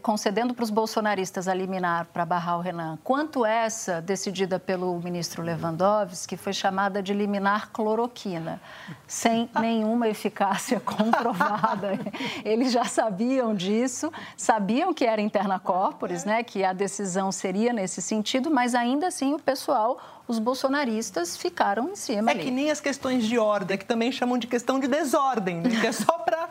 concedendo 0.00 0.54
para 0.54 0.62
os 0.62 0.70
bolsonaristas 0.70 1.46
a 1.46 1.52
liminar 1.52 2.06
para 2.06 2.24
barrar 2.24 2.56
o 2.56 2.62
Renan, 2.62 2.98
quanto 3.04 3.44
essa 3.44 4.00
decidida 4.00 4.58
pelo 4.58 4.98
ministro 4.98 5.42
Lewandowski, 5.42 6.28
que 6.28 6.36
foi 6.38 6.54
chamada 6.54 7.02
de 7.02 7.12
liminar 7.12 7.68
cloroquina, 7.70 8.58
sem 9.06 9.50
nenhuma 9.60 10.08
eficácia 10.08 10.80
comprovada. 10.80 11.98
Eles 12.42 12.72
já 12.72 12.84
sabiam 12.84 13.54
disso, 13.54 14.10
sabiam 14.38 14.94
que 14.94 15.04
era 15.04 15.20
interna 15.20 15.58
corporis, 15.58 16.24
né, 16.24 16.42
que 16.42 16.64
a 16.64 16.72
decisão 16.72 17.30
seria 17.30 17.74
nesse 17.74 18.00
sentido, 18.00 18.50
mas 18.50 18.74
ainda 18.74 19.08
assim 19.08 19.34
o 19.34 19.38
pessoal 19.38 20.00
os 20.26 20.38
bolsonaristas 20.38 21.36
ficaram 21.36 21.90
em 21.90 21.96
cima. 21.96 22.30
É 22.30 22.34
ali. 22.34 22.44
que 22.44 22.50
nem 22.50 22.70
as 22.70 22.80
questões 22.80 23.26
de 23.26 23.38
ordem, 23.38 23.76
que 23.76 23.84
também 23.84 24.10
chamam 24.10 24.38
de 24.38 24.46
questão 24.46 24.80
de 24.80 24.88
desordem, 24.88 25.60
né? 25.60 25.80
que 25.80 25.86
é 25.86 25.92
só 25.92 26.18
para 26.18 26.48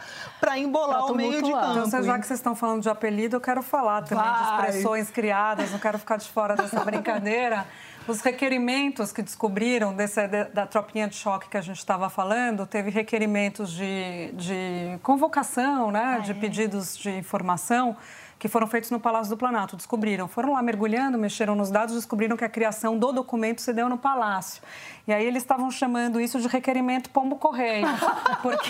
embolar 0.57 1.05
o 1.05 1.15
meio 1.15 1.41
de 1.41 1.51
campo. 1.51 1.87
Então, 1.87 2.03
já 2.03 2.19
que 2.19 2.27
vocês 2.27 2.39
estão 2.39 2.55
falando 2.55 2.81
de 2.81 2.89
apelido, 2.89 3.35
eu 3.35 3.41
quero 3.41 3.61
falar 3.61 4.03
também 4.03 4.23
Vai. 4.23 4.37
de 4.37 4.49
expressões 4.49 5.09
criadas, 5.09 5.71
não 5.71 5.79
quero 5.79 5.97
ficar 5.97 6.17
de 6.17 6.29
fora 6.29 6.55
dessa 6.55 6.79
brincadeira. 6.85 7.65
Os 8.07 8.19
requerimentos 8.21 9.13
que 9.13 9.21
descobriram 9.21 9.93
desse, 9.93 10.27
da 10.27 10.67
tropinha 10.67 11.07
de 11.07 11.15
choque 11.15 11.47
que 11.47 11.55
a 11.55 11.61
gente 11.61 11.77
estava 11.77 12.09
falando, 12.09 12.65
teve 12.67 12.89
requerimentos 12.89 13.71
de, 13.71 14.31
de 14.33 14.99
convocação, 15.01 15.89
né, 15.89 16.17
ah, 16.17 16.19
de 16.19 16.31
é. 16.31 16.33
pedidos 16.33 16.97
de 16.97 17.09
informação 17.11 17.95
que 18.43 18.49
foram 18.49 18.67
feitos 18.67 18.91
no 18.91 18.99
Palácio 18.99 19.29
do 19.29 19.37
Planalto. 19.37 19.77
Descobriram, 19.77 20.27
foram 20.27 20.51
lá 20.51 20.61
mergulhando, 20.61 21.17
mexeram 21.17 21.55
nos 21.55 21.71
dados, 21.71 21.95
descobriram 21.95 22.35
que 22.35 22.43
a 22.43 22.49
criação 22.49 22.99
do 22.99 23.13
documento 23.13 23.61
se 23.61 23.71
deu 23.71 23.87
no 23.87 23.97
Palácio. 23.97 24.61
E 25.07 25.13
aí 25.13 25.25
eles 25.25 25.43
estavam 25.43 25.71
chamando 25.71 26.19
isso 26.19 26.41
de 26.41 26.49
requerimento 26.49 27.09
pombo 27.09 27.37
correio, 27.37 27.87
porque 28.43 28.69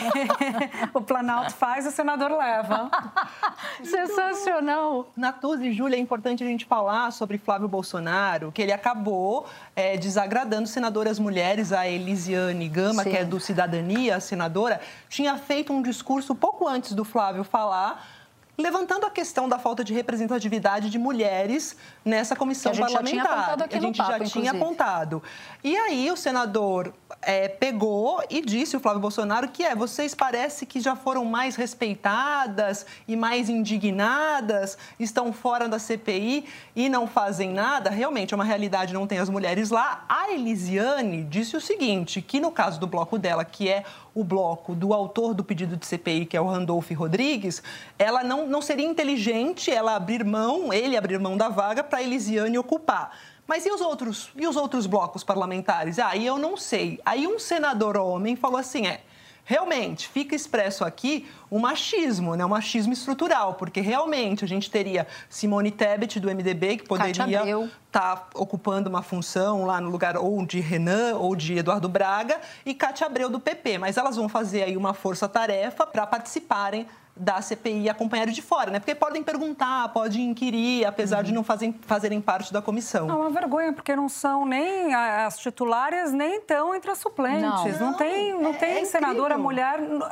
o 0.93 1.01
Planalto 1.01 1.55
faz 1.55 1.85
e 1.85 1.87
o 1.87 1.91
senador 1.91 2.29
leva. 2.29 2.91
Sensacional. 3.83 5.07
Natuz 5.17 5.59
e 5.59 5.71
Júlia, 5.71 5.95
é 5.95 5.99
importante 5.99 6.43
a 6.43 6.47
gente 6.47 6.65
falar 6.65 7.11
sobre 7.11 7.39
Flávio 7.39 7.67
Bolsonaro, 7.67 8.51
que 8.51 8.61
ele 8.61 8.71
acabou 8.71 9.47
é, 9.75 9.97
desagradando 9.97 10.67
senadoras 10.67 11.17
mulheres, 11.17 11.73
a 11.73 11.87
Elisiane 11.87 12.69
Gama, 12.69 13.01
Sim. 13.01 13.09
que 13.09 13.17
é 13.17 13.25
do 13.25 13.39
Cidadania, 13.39 14.17
a 14.17 14.19
senadora, 14.19 14.79
tinha 15.09 15.35
feito 15.35 15.73
um 15.73 15.81
discurso 15.81 16.35
pouco 16.35 16.67
antes 16.67 16.93
do 16.93 17.03
Flávio 17.03 17.43
falar 17.43 18.12
levantando 18.57 19.05
a 19.05 19.10
questão 19.10 19.50
da 19.50 19.57
falta 19.57 19.83
de 19.83 19.93
representatividade 19.93 20.89
de 20.89 21.00
mulheres 21.00 21.75
nessa 22.03 22.36
comissão 22.36 22.72
que 22.72 22.81
a 22.81 22.88
gente 22.88 22.93
parlamentar. 22.93 23.25
Já 23.25 23.31
tinha 23.31 23.43
apontado 23.43 23.63
aqui 23.63 23.77
a 23.77 23.81
gente 23.81 23.98
papo, 23.98 24.10
já 24.10 24.15
inclusive. 24.17 24.39
tinha 24.39 24.51
apontado. 24.51 25.24
E 25.63 25.77
aí 25.77 26.12
o 26.12 26.17
senador 26.17 26.93
é, 27.22 27.48
pegou 27.48 28.22
e 28.29 28.41
disse, 28.41 28.75
o 28.75 28.79
Flávio 28.79 29.00
Bolsonaro, 29.00 29.48
que 29.48 29.63
é, 29.63 29.75
vocês 29.75 30.13
parece 30.13 30.65
que 30.65 30.79
já 30.79 30.95
foram 30.95 31.24
mais 31.25 31.55
respeitadas 31.55 32.86
e 33.07 33.15
mais 33.15 33.50
indignadas, 33.50 34.77
estão 35.00 35.31
fora 35.31 35.67
da 35.67 35.79
CPI 35.79 36.45
e 36.75 36.89
não 36.89 37.07
fazem 37.07 37.51
nada. 37.51 37.89
Realmente 37.89 38.33
é 38.33 38.36
uma 38.36 38.43
realidade, 38.43 38.93
não 38.93 39.07
tem 39.07 39.19
as 39.19 39.29
mulheres 39.29 39.69
lá. 39.69 40.05
A 40.10 40.31
Elisiane 40.31 41.24
disse 41.24 41.55
o 41.55 41.62
seguinte, 41.62 42.22
que 42.22 42.39
no 42.39 42.51
caso 42.51 42.79
do 42.79 42.88
bloco 42.88 43.17
dela, 43.17 43.45
que 43.45 43.69
é 43.69 43.83
o 44.15 44.24
bloco 44.24 44.75
do 44.75 44.93
autor 44.93 45.33
do 45.33 45.43
pedido 45.43 45.75
de 45.75 45.86
CPI, 45.86 46.25
que 46.25 46.38
é 46.38 46.41
o 46.41 46.45
Randolph 46.45 46.91
Rodrigues, 46.91 47.63
ela 47.98 48.24
não, 48.24 48.48
não 48.48 48.62
seria 48.62 48.86
inteligente 48.86 49.72
ela 49.72 49.95
abrir 49.95 50.24
mão, 50.24 50.72
ele 50.72 50.95
abrir 50.95 51.19
mão 51.19 51.36
da 51.36 51.50
vaga 51.50 51.83
para 51.93 52.00
a 52.00 52.03
Elisiane 52.03 52.57
ocupar. 52.57 53.15
Mas 53.45 53.67
e 53.67 53.71
os 53.71 53.79
outros, 53.79 54.31
e 54.35 54.47
os 54.47 54.55
outros 54.55 54.88
blocos 54.88 55.23
parlamentares? 55.23 56.00
Aí 56.00 56.23
ah, 56.23 56.29
eu 56.29 56.39
não 56.39 56.57
sei. 56.57 57.00
Aí 57.05 57.27
um 57.27 57.38
senador 57.38 57.97
homem 57.97 58.35
falou 58.35 58.57
assim: 58.57 58.88
é, 58.88 59.01
realmente 59.45 60.07
fica 60.07 60.33
expresso 60.35 60.83
aqui 60.83 61.27
o 61.51 61.59
machismo, 61.59 62.35
né? 62.35 62.43
o 62.43 62.50
machismo 62.50 62.93
estrutural, 62.93 63.53
porque 63.53 63.79
realmente 63.79 64.43
a 64.43 64.47
gente 64.47 64.71
teria 64.71 65.05
Simone 65.29 65.69
Tebet 65.69 66.19
do 66.19 66.33
MDB 66.33 66.77
que 66.77 66.88
poderia 66.88 67.12
estar 67.13 68.15
tá 68.15 68.27
ocupando 68.33 68.89
uma 68.89 69.03
função 69.03 69.63
lá 69.63 69.79
no 69.79 69.91
lugar 69.91 70.17
ou 70.17 70.43
de 70.43 70.59
Renan 70.59 71.17
ou 71.17 71.35
de 71.35 71.59
Eduardo 71.59 71.88
Braga 71.88 72.41
e 72.65 72.73
Cátia 72.73 73.05
Abreu 73.05 73.29
do 73.29 73.39
PP, 73.39 73.77
mas 73.77 73.97
elas 73.97 74.15
vão 74.15 74.27
fazer 74.27 74.63
aí 74.63 74.75
uma 74.75 74.95
força-tarefa 74.95 75.85
para 75.85 76.07
participarem 76.07 76.88
da 77.15 77.41
CPI 77.41 77.89
acompanhar 77.89 78.25
de 78.27 78.41
fora, 78.41 78.72
né? 78.72 78.79
Porque 78.79 78.96
podem 78.96 79.22
perguntar, 79.22 79.89
podem 79.89 80.29
inquirir, 80.29 80.86
apesar 80.86 81.17
uhum. 81.17 81.24
de 81.24 81.32
não 81.32 81.43
fazem, 81.43 81.74
fazerem 81.86 82.20
parte 82.20 82.51
da 82.51 82.62
comissão. 82.62 83.10
É 83.10 83.13
uma 83.13 83.29
vergonha, 83.29 83.72
porque 83.72 83.96
não 83.96 84.10
são 84.10 84.46
nem 84.46 84.93
as 84.96 85.38
titulares, 85.38 86.12
nem 86.12 86.38
estão 86.38 86.74
entre 86.74 86.89
as 86.89 86.98
suplentes. 86.98 87.43
Não, 87.43 87.65
não, 87.65 87.91
não 87.91 87.93
tem, 87.93 88.34
não 88.34 88.50
é, 88.50 88.58
tem 88.58 88.77
é 88.79 88.86
senadora 88.86 89.38
mulher 89.38 89.79
no, 89.79 90.05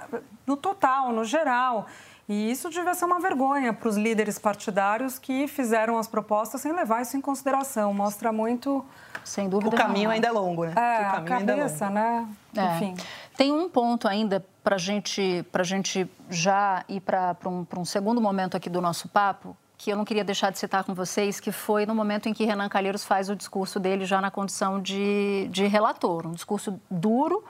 no 0.46 0.56
total, 0.56 1.12
no 1.12 1.26
geral. 1.26 1.88
E 2.30 2.50
isso 2.52 2.70
devia 2.70 2.94
ser 2.94 3.06
uma 3.06 3.20
vergonha 3.20 3.74
para 3.74 3.90
os 3.90 3.98
líderes 3.98 4.40
partidários 4.40 5.20
que 5.20 5.48
fizeram 5.48 5.98
as 5.98 6.08
propostas 6.08 6.62
sem 6.62 6.72
levar 6.72 7.02
isso 7.02 7.18
em 7.18 7.22
consideração. 7.22 7.94
Mostra 7.94 8.32
muito. 8.32 8.86
Sem 9.24 9.50
dúvida. 9.50 9.76
O 9.76 9.78
caminho 9.78 10.10
ainda 10.10 10.28
é 10.28 10.32
longo, 10.32 10.66
né? 10.66 10.74
É, 10.76 11.08
o 11.10 11.12
caminho 11.12 11.36
a 11.36 11.40
cabeça, 11.40 11.88
ainda 11.88 12.00
é 12.00 12.12
longo. 12.14 12.28
né? 12.30 12.30
É. 12.56 12.76
Enfim. 12.76 12.96
Tem 13.38 13.52
um 13.52 13.70
ponto 13.70 14.08
ainda 14.08 14.46
para 14.64 14.78
gente, 14.78 15.46
a 15.54 15.64
gente 15.64 16.10
já 16.30 16.84
ir 16.88 17.02
para 17.02 17.36
um, 17.46 17.66
um 17.78 17.86
segundo 17.86 18.22
momento 18.22 18.56
aqui 18.56 18.70
do 18.70 18.82
nosso 18.82 19.08
papo, 19.10 19.56
que 19.78 19.92
eu 19.92 19.98
não 19.98 20.06
queria 20.06 20.24
deixar 20.24 20.52
de 20.52 20.60
citar 20.60 20.84
com 20.84 20.94
vocês, 20.94 21.40
que 21.40 21.52
foi 21.52 21.88
no 21.88 21.96
momento 21.96 22.30
em 22.30 22.34
que 22.34 22.46
Renan 22.46 22.70
Calheiros 22.70 23.04
faz 23.04 23.30
o 23.30 23.36
discurso 23.36 23.80
dele 23.80 24.06
já 24.06 24.22
na 24.22 24.30
condição 24.30 24.80
de, 24.80 25.48
de 25.50 25.66
relator. 25.66 26.28
Um 26.28 26.34
discurso 26.34 26.80
duro 26.90 27.44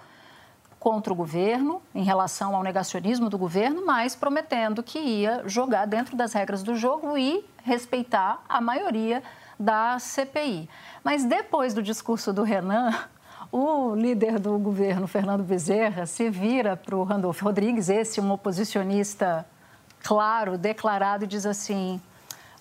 contra 0.80 1.12
o 1.12 1.16
governo, 1.16 1.82
em 1.94 2.04
relação 2.04 2.56
ao 2.56 2.64
negacionismo 2.64 3.30
do 3.30 3.38
governo, 3.38 3.86
mas 3.86 4.16
prometendo 4.16 4.82
que 4.82 4.98
ia 4.98 5.44
jogar 5.46 5.86
dentro 5.86 6.16
das 6.16 6.34
regras 6.34 6.64
do 6.64 6.76
jogo 6.76 7.18
e 7.18 7.46
respeitar 7.64 8.44
a 8.48 8.60
maioria 8.60 9.22
da 9.60 10.00
CPI. 10.00 10.68
Mas 11.04 11.24
depois 11.24 11.74
do 11.74 11.84
discurso 11.84 12.34
do 12.34 12.42
Renan, 12.42 12.98
o 13.52 13.94
líder 13.96 14.40
do 14.40 14.58
governo, 14.58 15.08
Fernando 15.08 15.44
Bezerra, 15.44 16.06
se 16.06 16.30
vira 16.30 16.78
para 16.78 16.96
o 16.96 17.04
Randolfo 17.04 17.44
Rodrigues, 17.44 17.90
esse 17.90 18.22
um 18.22 18.32
oposicionista 18.32 19.46
claro, 20.02 20.58
declarado, 20.58 21.26
e 21.26 21.28
diz 21.28 21.46
assim: 21.46 22.00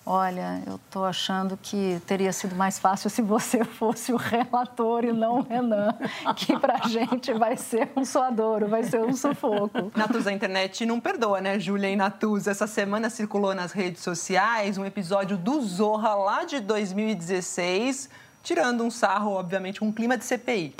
Olha, 0.05 0.63
eu 0.65 0.75
estou 0.75 1.05
achando 1.05 1.55
que 1.55 2.01
teria 2.07 2.33
sido 2.33 2.55
mais 2.55 2.79
fácil 2.79 3.07
se 3.07 3.21
você 3.21 3.63
fosse 3.77 4.11
o 4.11 4.17
relator 4.17 5.05
e 5.05 5.13
não 5.13 5.39
o 5.39 5.41
Renan, 5.41 5.93
que 6.35 6.57
para 6.59 6.79
a 6.83 6.87
gente 6.87 7.31
vai 7.33 7.55
ser 7.55 7.89
um 7.95 8.03
suadouro, 8.03 8.67
vai 8.67 8.83
ser 8.83 8.99
um 8.99 9.13
sufoco. 9.13 9.91
Natus, 9.95 10.25
a 10.25 10.33
internet 10.33 10.85
não 10.87 10.99
perdoa, 10.99 11.39
né, 11.39 11.59
Júlia 11.59 11.89
e 11.89 11.95
Natus? 11.95 12.47
Essa 12.47 12.65
semana 12.65 13.11
circulou 13.11 13.53
nas 13.53 13.71
redes 13.71 14.01
sociais 14.01 14.77
um 14.77 14.85
episódio 14.85 15.37
do 15.37 15.61
Zorra 15.61 16.15
lá 16.15 16.43
de 16.45 16.59
2016, 16.59 18.09
tirando 18.43 18.83
um 18.83 18.91
sarro, 18.91 19.31
obviamente, 19.33 19.79
com 19.79 19.87
um 19.87 19.91
clima 19.91 20.17
de 20.17 20.25
CPI. 20.25 20.75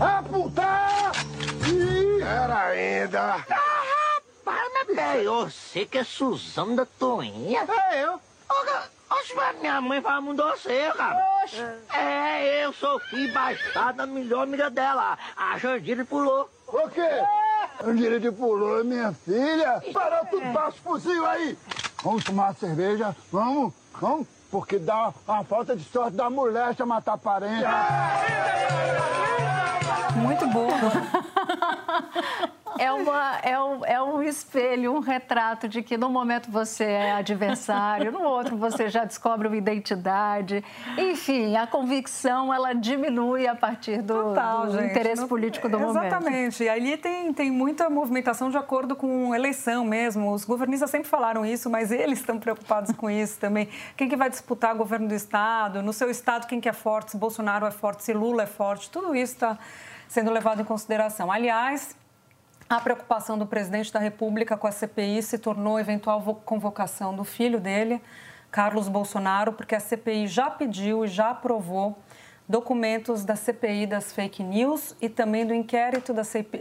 Ah, 0.00 0.22
puta! 0.22 0.62
Ih, 1.68 2.22
era 2.22 2.68
ainda! 2.68 3.44
Ah, 3.48 3.82
rapaz, 4.44 4.70
mas 4.74 4.86
peraí, 4.86 5.26
você 5.26 5.86
que 5.86 5.98
é 5.98 6.04
Suzana 6.04 6.76
da 6.76 6.86
Toinha? 6.86 7.66
É 7.90 8.04
eu. 8.04 8.20
Oxe, 9.08 9.34
mas 9.34 9.58
minha 9.60 9.80
mãe 9.80 10.02
fala 10.02 10.20
muito 10.20 10.42
você, 10.42 10.92
cara. 10.96 11.24
Oxe. 11.44 11.62
É, 11.94 12.64
eu 12.64 12.72
sou 12.72 12.98
filho 13.00 13.32
bastardo 13.32 13.98
da 13.98 14.06
melhor 14.06 14.42
amiga 14.42 14.68
dela, 14.68 15.16
a 15.36 15.56
Jandira 15.58 16.04
pulou. 16.04 16.50
O 16.66 16.88
quê? 16.88 17.08
Jandira 17.84 18.32
pulou, 18.32 18.84
minha 18.84 19.12
filha. 19.12 19.82
Parou 19.92 20.26
tudo, 20.26 20.52
passa 20.52 20.76
o 20.78 20.82
fuzil 20.82 21.24
aí. 21.24 21.56
Vamos 22.02 22.24
tomar 22.24 22.48
uma 22.48 22.54
cerveja, 22.54 23.16
vamos, 23.32 23.72
vamos, 24.00 24.26
porque 24.50 24.78
dá 24.78 25.12
uma 25.26 25.44
falta 25.44 25.76
de 25.76 25.84
sorte 25.84 26.16
da 26.16 26.30
moléstia 26.30 26.86
matar 26.86 27.18
parente. 27.18 27.64
Muito 30.16 30.46
bom. 30.48 30.68
é, 32.78 32.92
uma, 32.92 33.38
é, 33.42 33.60
um, 33.60 33.84
é 33.84 34.02
um 34.02 34.22
espelho, 34.22 34.92
um 34.94 35.00
retrato 35.00 35.68
de 35.68 35.82
que 35.82 35.96
no 35.96 36.08
momento 36.08 36.50
você 36.50 36.84
é 36.84 37.12
adversário, 37.12 38.12
no 38.12 38.22
outro 38.22 38.56
você 38.56 38.88
já 38.88 39.04
descobre 39.04 39.48
uma 39.48 39.56
identidade. 39.56 40.64
Enfim, 40.98 41.56
a 41.56 41.66
convicção 41.66 42.52
ela 42.52 42.72
diminui 42.72 43.46
a 43.46 43.54
partir 43.54 44.02
do, 44.02 44.14
Total, 44.14 44.66
do 44.66 44.84
interesse 44.84 45.22
no, 45.22 45.28
político 45.28 45.68
do 45.68 45.76
exatamente. 45.76 45.94
momento. 45.94 46.26
Exatamente. 46.26 46.64
E 46.64 46.68
ali 46.68 46.96
tem, 46.96 47.32
tem 47.32 47.50
muita 47.50 47.88
movimentação 47.90 48.50
de 48.50 48.56
acordo 48.56 48.94
com 48.96 49.34
eleição 49.34 49.84
mesmo. 49.84 50.32
Os 50.32 50.44
governistas 50.44 50.90
sempre 50.90 51.08
falaram 51.08 51.44
isso, 51.44 51.68
mas 51.70 51.90
eles 51.90 52.18
estão 52.18 52.38
preocupados 52.38 52.92
com 52.92 53.10
isso 53.10 53.38
também. 53.38 53.68
Quem 53.96 54.08
que 54.08 54.16
vai 54.16 54.30
disputar 54.30 54.74
o 54.74 54.78
governo 54.78 55.08
do 55.08 55.14
Estado? 55.14 55.82
No 55.82 55.92
seu 55.92 56.10
Estado, 56.10 56.46
quem 56.46 56.60
que 56.60 56.68
é 56.68 56.72
forte? 56.72 57.12
Se 57.12 57.16
Bolsonaro 57.16 57.66
é 57.66 57.70
forte, 57.70 58.02
se 58.02 58.12
Lula 58.12 58.42
é 58.44 58.46
forte? 58.46 58.90
Tudo 58.90 59.14
isso 59.14 59.34
está 59.34 59.58
sendo 60.08 60.30
levado 60.30 60.62
em 60.62 60.64
consideração. 60.64 61.30
Aliás, 61.30 61.96
a 62.68 62.80
preocupação 62.80 63.38
do 63.38 63.46
presidente 63.46 63.92
da 63.92 64.00
República 64.00 64.56
com 64.56 64.66
a 64.66 64.72
CPI 64.72 65.22
se 65.22 65.38
tornou 65.38 65.78
eventual 65.78 66.20
convocação 66.44 67.14
do 67.14 67.22
filho 67.22 67.60
dele, 67.60 68.02
Carlos 68.50 68.88
Bolsonaro, 68.88 69.52
porque 69.52 69.74
a 69.74 69.80
CPI 69.80 70.26
já 70.26 70.50
pediu 70.50 71.04
e 71.04 71.08
já 71.08 71.30
aprovou 71.30 71.96
documentos 72.48 73.24
da 73.24 73.34
CPI 73.34 73.86
das 73.86 74.12
fake 74.12 74.42
news 74.42 74.96
e 75.00 75.08
também 75.08 75.44
do 75.44 75.52
inquérito 75.52 76.12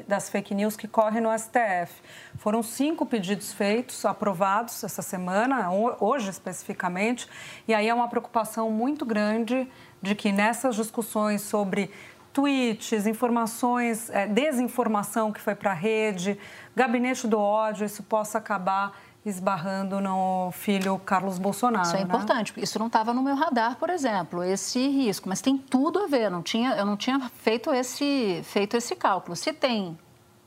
das 0.08 0.30
fake 0.30 0.54
news 0.54 0.76
que 0.76 0.88
corre 0.88 1.20
no 1.22 1.30
STF. 1.38 2.02
Foram 2.38 2.64
cinco 2.64 3.06
pedidos 3.06 3.54
feitos, 3.54 4.04
aprovados 4.04 4.84
essa 4.84 5.02
semana, 5.02 5.72
hoje 6.00 6.30
especificamente, 6.30 7.28
e 7.68 7.74
aí 7.74 7.88
é 7.88 7.94
uma 7.94 8.08
preocupação 8.08 8.72
muito 8.72 9.06
grande 9.06 9.68
de 10.02 10.16
que 10.16 10.32
nessas 10.32 10.76
discussões 10.76 11.42
sobre 11.42 11.92
tweets, 12.36 13.08
informações, 13.08 14.10
é, 14.10 14.28
desinformação 14.28 15.32
que 15.32 15.40
foi 15.40 15.56
para 15.56 15.72
a 15.72 15.74
rede, 15.74 16.38
gabinete 16.76 17.26
do 17.28 17.40
ódio, 17.40 17.86
isso 17.86 18.04
possa 18.04 18.40
acabar 18.40 18.92
esbarrando 19.26 20.02
no 20.02 20.52
filho 20.52 21.00
Carlos 21.00 21.40
Bolsonaro. 21.40 21.86
Isso 21.86 21.96
é 21.96 22.00
né? 22.00 22.04
importante, 22.04 22.52
porque 22.52 22.66
isso 22.66 22.78
não 22.78 22.88
estava 22.88 23.14
no 23.14 23.24
meu 23.24 23.36
radar, 23.36 23.78
por 23.78 23.90
exemplo, 23.90 24.44
esse 24.44 24.86
risco, 24.86 25.30
mas 25.30 25.42
tem 25.42 25.58
tudo 25.58 25.98
a 25.98 26.08
ver, 26.08 26.30
não 26.30 26.44
tinha, 26.44 26.72
eu 26.72 26.86
não 26.86 26.98
tinha 26.98 27.20
feito 27.42 27.74
esse, 27.74 28.42
feito 28.44 28.76
esse 28.76 28.98
cálculo. 28.98 29.34
Se 29.34 29.54
tem 29.54 29.98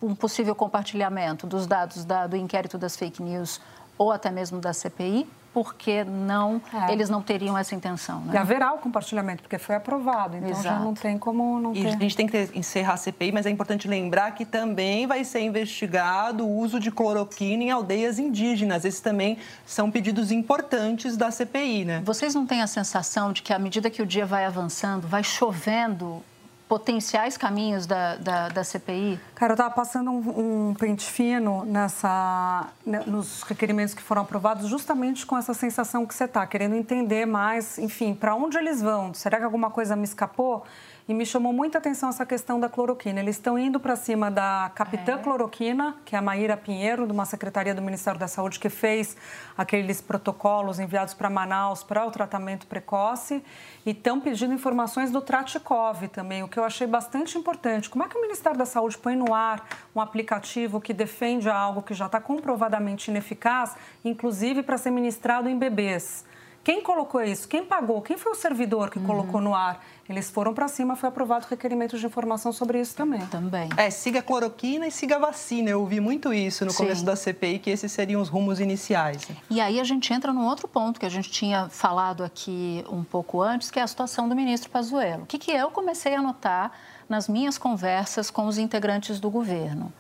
um 0.00 0.14
possível 0.14 0.54
compartilhamento 0.54 1.46
dos 1.46 1.66
dados 1.66 2.04
da, 2.04 2.26
do 2.26 2.36
inquérito 2.36 2.76
das 2.76 2.96
fake 2.96 3.22
news 3.22 3.62
ou 3.96 4.12
até 4.12 4.30
mesmo 4.30 4.60
da 4.60 4.74
CPI, 4.74 5.26
porque 5.52 6.04
não, 6.04 6.60
é. 6.72 6.92
eles 6.92 7.08
não 7.08 7.22
teriam 7.22 7.56
essa 7.56 7.74
intenção. 7.74 8.20
Né? 8.20 8.34
E 8.34 8.36
haverá 8.36 8.72
o 8.72 8.78
compartilhamento, 8.78 9.42
porque 9.42 9.58
foi 9.58 9.74
aprovado, 9.74 10.36
então 10.36 10.50
Exato. 10.50 10.64
já 10.64 10.78
não 10.78 10.94
tem 10.94 11.18
como 11.18 11.60
não 11.60 11.74
e 11.74 11.82
ter. 11.82 11.88
A 11.88 11.90
gente 11.98 12.16
tem 12.16 12.26
que 12.26 12.50
encerrar 12.54 12.94
a 12.94 12.96
CPI, 12.96 13.32
mas 13.32 13.46
é 13.46 13.50
importante 13.50 13.88
lembrar 13.88 14.32
que 14.32 14.44
também 14.44 15.06
vai 15.06 15.24
ser 15.24 15.40
investigado 15.40 16.46
o 16.46 16.58
uso 16.58 16.78
de 16.78 16.90
cloroquina 16.90 17.64
em 17.64 17.70
aldeias 17.70 18.18
indígenas. 18.18 18.84
Esses 18.84 19.00
também 19.00 19.38
são 19.66 19.90
pedidos 19.90 20.30
importantes 20.30 21.16
da 21.16 21.30
CPI, 21.30 21.84
né? 21.84 22.02
Vocês 22.04 22.34
não 22.34 22.46
têm 22.46 22.62
a 22.62 22.66
sensação 22.66 23.32
de 23.32 23.42
que 23.42 23.52
à 23.52 23.58
medida 23.58 23.90
que 23.90 24.02
o 24.02 24.06
dia 24.06 24.26
vai 24.26 24.44
avançando, 24.44 25.06
vai 25.06 25.24
chovendo 25.24 26.22
potenciais 26.68 27.36
caminhos 27.36 27.86
da, 27.86 28.16
da, 28.16 28.48
da 28.48 28.62
CPI? 28.62 29.18
Cara, 29.34 29.52
eu 29.52 29.54
estava 29.54 29.74
passando 29.74 30.10
um, 30.10 30.68
um, 30.70 30.74
pente 30.74 31.10
fino 31.10 31.64
nessa, 31.64 32.68
né, 32.84 33.02
nos 33.06 33.42
requerimentos 33.42 33.94
que 33.94 34.02
foram 34.02 34.22
aprovados, 34.22 34.68
justamente 34.68 35.24
com 35.24 35.36
essa 35.36 35.54
sensação 35.54 36.04
que 36.04 36.14
você 36.14 36.24
está, 36.24 36.46
querendo 36.46 36.74
entender 36.74 37.26
mais, 37.26 37.78
enfim, 37.78 38.14
para 38.14 38.34
onde 38.34 38.58
eles 38.58 38.82
vão. 38.82 39.14
Será 39.14 39.38
que 39.38 39.44
alguma 39.44 39.70
coisa 39.70 39.96
me 39.96 40.04
escapou? 40.04 40.64
E 41.08 41.14
me 41.14 41.24
chamou 41.24 41.54
muita 41.54 41.78
atenção 41.78 42.10
essa 42.10 42.26
questão 42.26 42.60
da 42.60 42.68
cloroquina. 42.68 43.18
Eles 43.18 43.36
estão 43.36 43.58
indo 43.58 43.80
para 43.80 43.96
cima 43.96 44.30
da 44.30 44.70
capitã 44.74 45.14
é. 45.14 45.16
cloroquina, 45.16 45.96
que 46.04 46.14
é 46.14 46.18
a 46.18 46.20
Maíra 46.20 46.54
Pinheiro, 46.54 47.06
de 47.06 47.12
uma 47.12 47.24
secretaria 47.24 47.74
do 47.74 47.80
Ministério 47.80 48.20
da 48.20 48.28
Saúde, 48.28 48.60
que 48.60 48.68
fez 48.68 49.16
aqueles 49.56 50.02
protocolos 50.02 50.78
enviados 50.78 51.14
para 51.14 51.30
Manaus 51.30 51.82
para 51.82 52.04
o 52.04 52.10
tratamento 52.10 52.66
precoce. 52.66 53.42
E 53.86 53.92
estão 53.92 54.20
pedindo 54.20 54.52
informações 54.52 55.10
do 55.10 55.22
Tratikov 55.22 56.06
também, 56.08 56.42
o 56.42 56.48
que 56.48 56.58
eu 56.58 56.64
achei 56.64 56.86
bastante 56.86 57.38
importante. 57.38 57.88
Como 57.88 58.04
é 58.04 58.06
que 58.06 58.18
o 58.18 58.20
Ministério 58.20 58.58
da 58.58 58.66
Saúde 58.66 58.98
põe 58.98 59.16
no 59.16 59.32
ar 59.32 59.66
um 59.96 60.02
aplicativo 60.02 60.78
que 60.78 60.92
defende 60.92 61.48
algo 61.48 61.80
que 61.80 61.94
já 61.94 62.04
está 62.04 62.20
comprovadamente 62.20 63.10
ineficaz, 63.10 63.74
inclusive 64.04 64.62
para 64.62 64.76
ser 64.76 64.90
ministrado 64.90 65.48
em 65.48 65.58
bebês? 65.58 66.27
Quem 66.68 66.82
colocou 66.82 67.22
isso? 67.22 67.48
Quem 67.48 67.64
pagou? 67.64 68.02
Quem 68.02 68.18
foi 68.18 68.32
o 68.32 68.34
servidor 68.34 68.90
que 68.90 68.98
uhum. 68.98 69.06
colocou 69.06 69.40
no 69.40 69.54
ar? 69.54 69.82
Eles 70.06 70.28
foram 70.28 70.52
para 70.52 70.68
cima, 70.68 70.96
foi 70.96 71.08
aprovado 71.08 71.46
requerimento 71.48 71.96
de 71.96 72.04
informação 72.04 72.52
sobre 72.52 72.78
isso 72.78 72.94
também. 72.94 73.24
Também. 73.28 73.70
É, 73.74 73.88
siga 73.88 74.18
a 74.18 74.22
cloroquina 74.22 74.86
e 74.86 74.90
siga 74.90 75.16
a 75.16 75.18
vacina. 75.18 75.70
Eu 75.70 75.80
ouvi 75.80 75.98
muito 75.98 76.30
isso 76.30 76.66
no 76.66 76.70
Sim. 76.70 76.76
começo 76.76 77.02
da 77.06 77.16
CPI, 77.16 77.58
que 77.60 77.70
esses 77.70 77.90
seriam 77.90 78.20
os 78.20 78.28
rumos 78.28 78.60
iniciais. 78.60 79.26
E 79.48 79.62
aí 79.62 79.80
a 79.80 79.84
gente 79.84 80.12
entra 80.12 80.30
num 80.30 80.44
outro 80.44 80.68
ponto 80.68 81.00
que 81.00 81.06
a 81.06 81.08
gente 81.08 81.30
tinha 81.30 81.70
falado 81.70 82.22
aqui 82.22 82.84
um 82.90 83.02
pouco 83.02 83.40
antes, 83.40 83.70
que 83.70 83.80
é 83.80 83.82
a 83.82 83.86
situação 83.86 84.28
do 84.28 84.36
ministro 84.36 84.68
Pazuello. 84.68 85.22
O 85.22 85.26
que, 85.26 85.38
que 85.38 85.50
eu 85.50 85.70
comecei 85.70 86.14
a 86.14 86.20
notar 86.20 86.70
nas 87.08 87.30
minhas 87.30 87.56
conversas 87.56 88.30
com 88.30 88.46
os 88.46 88.58
integrantes 88.58 89.18
do 89.18 89.30
governo? 89.30 89.90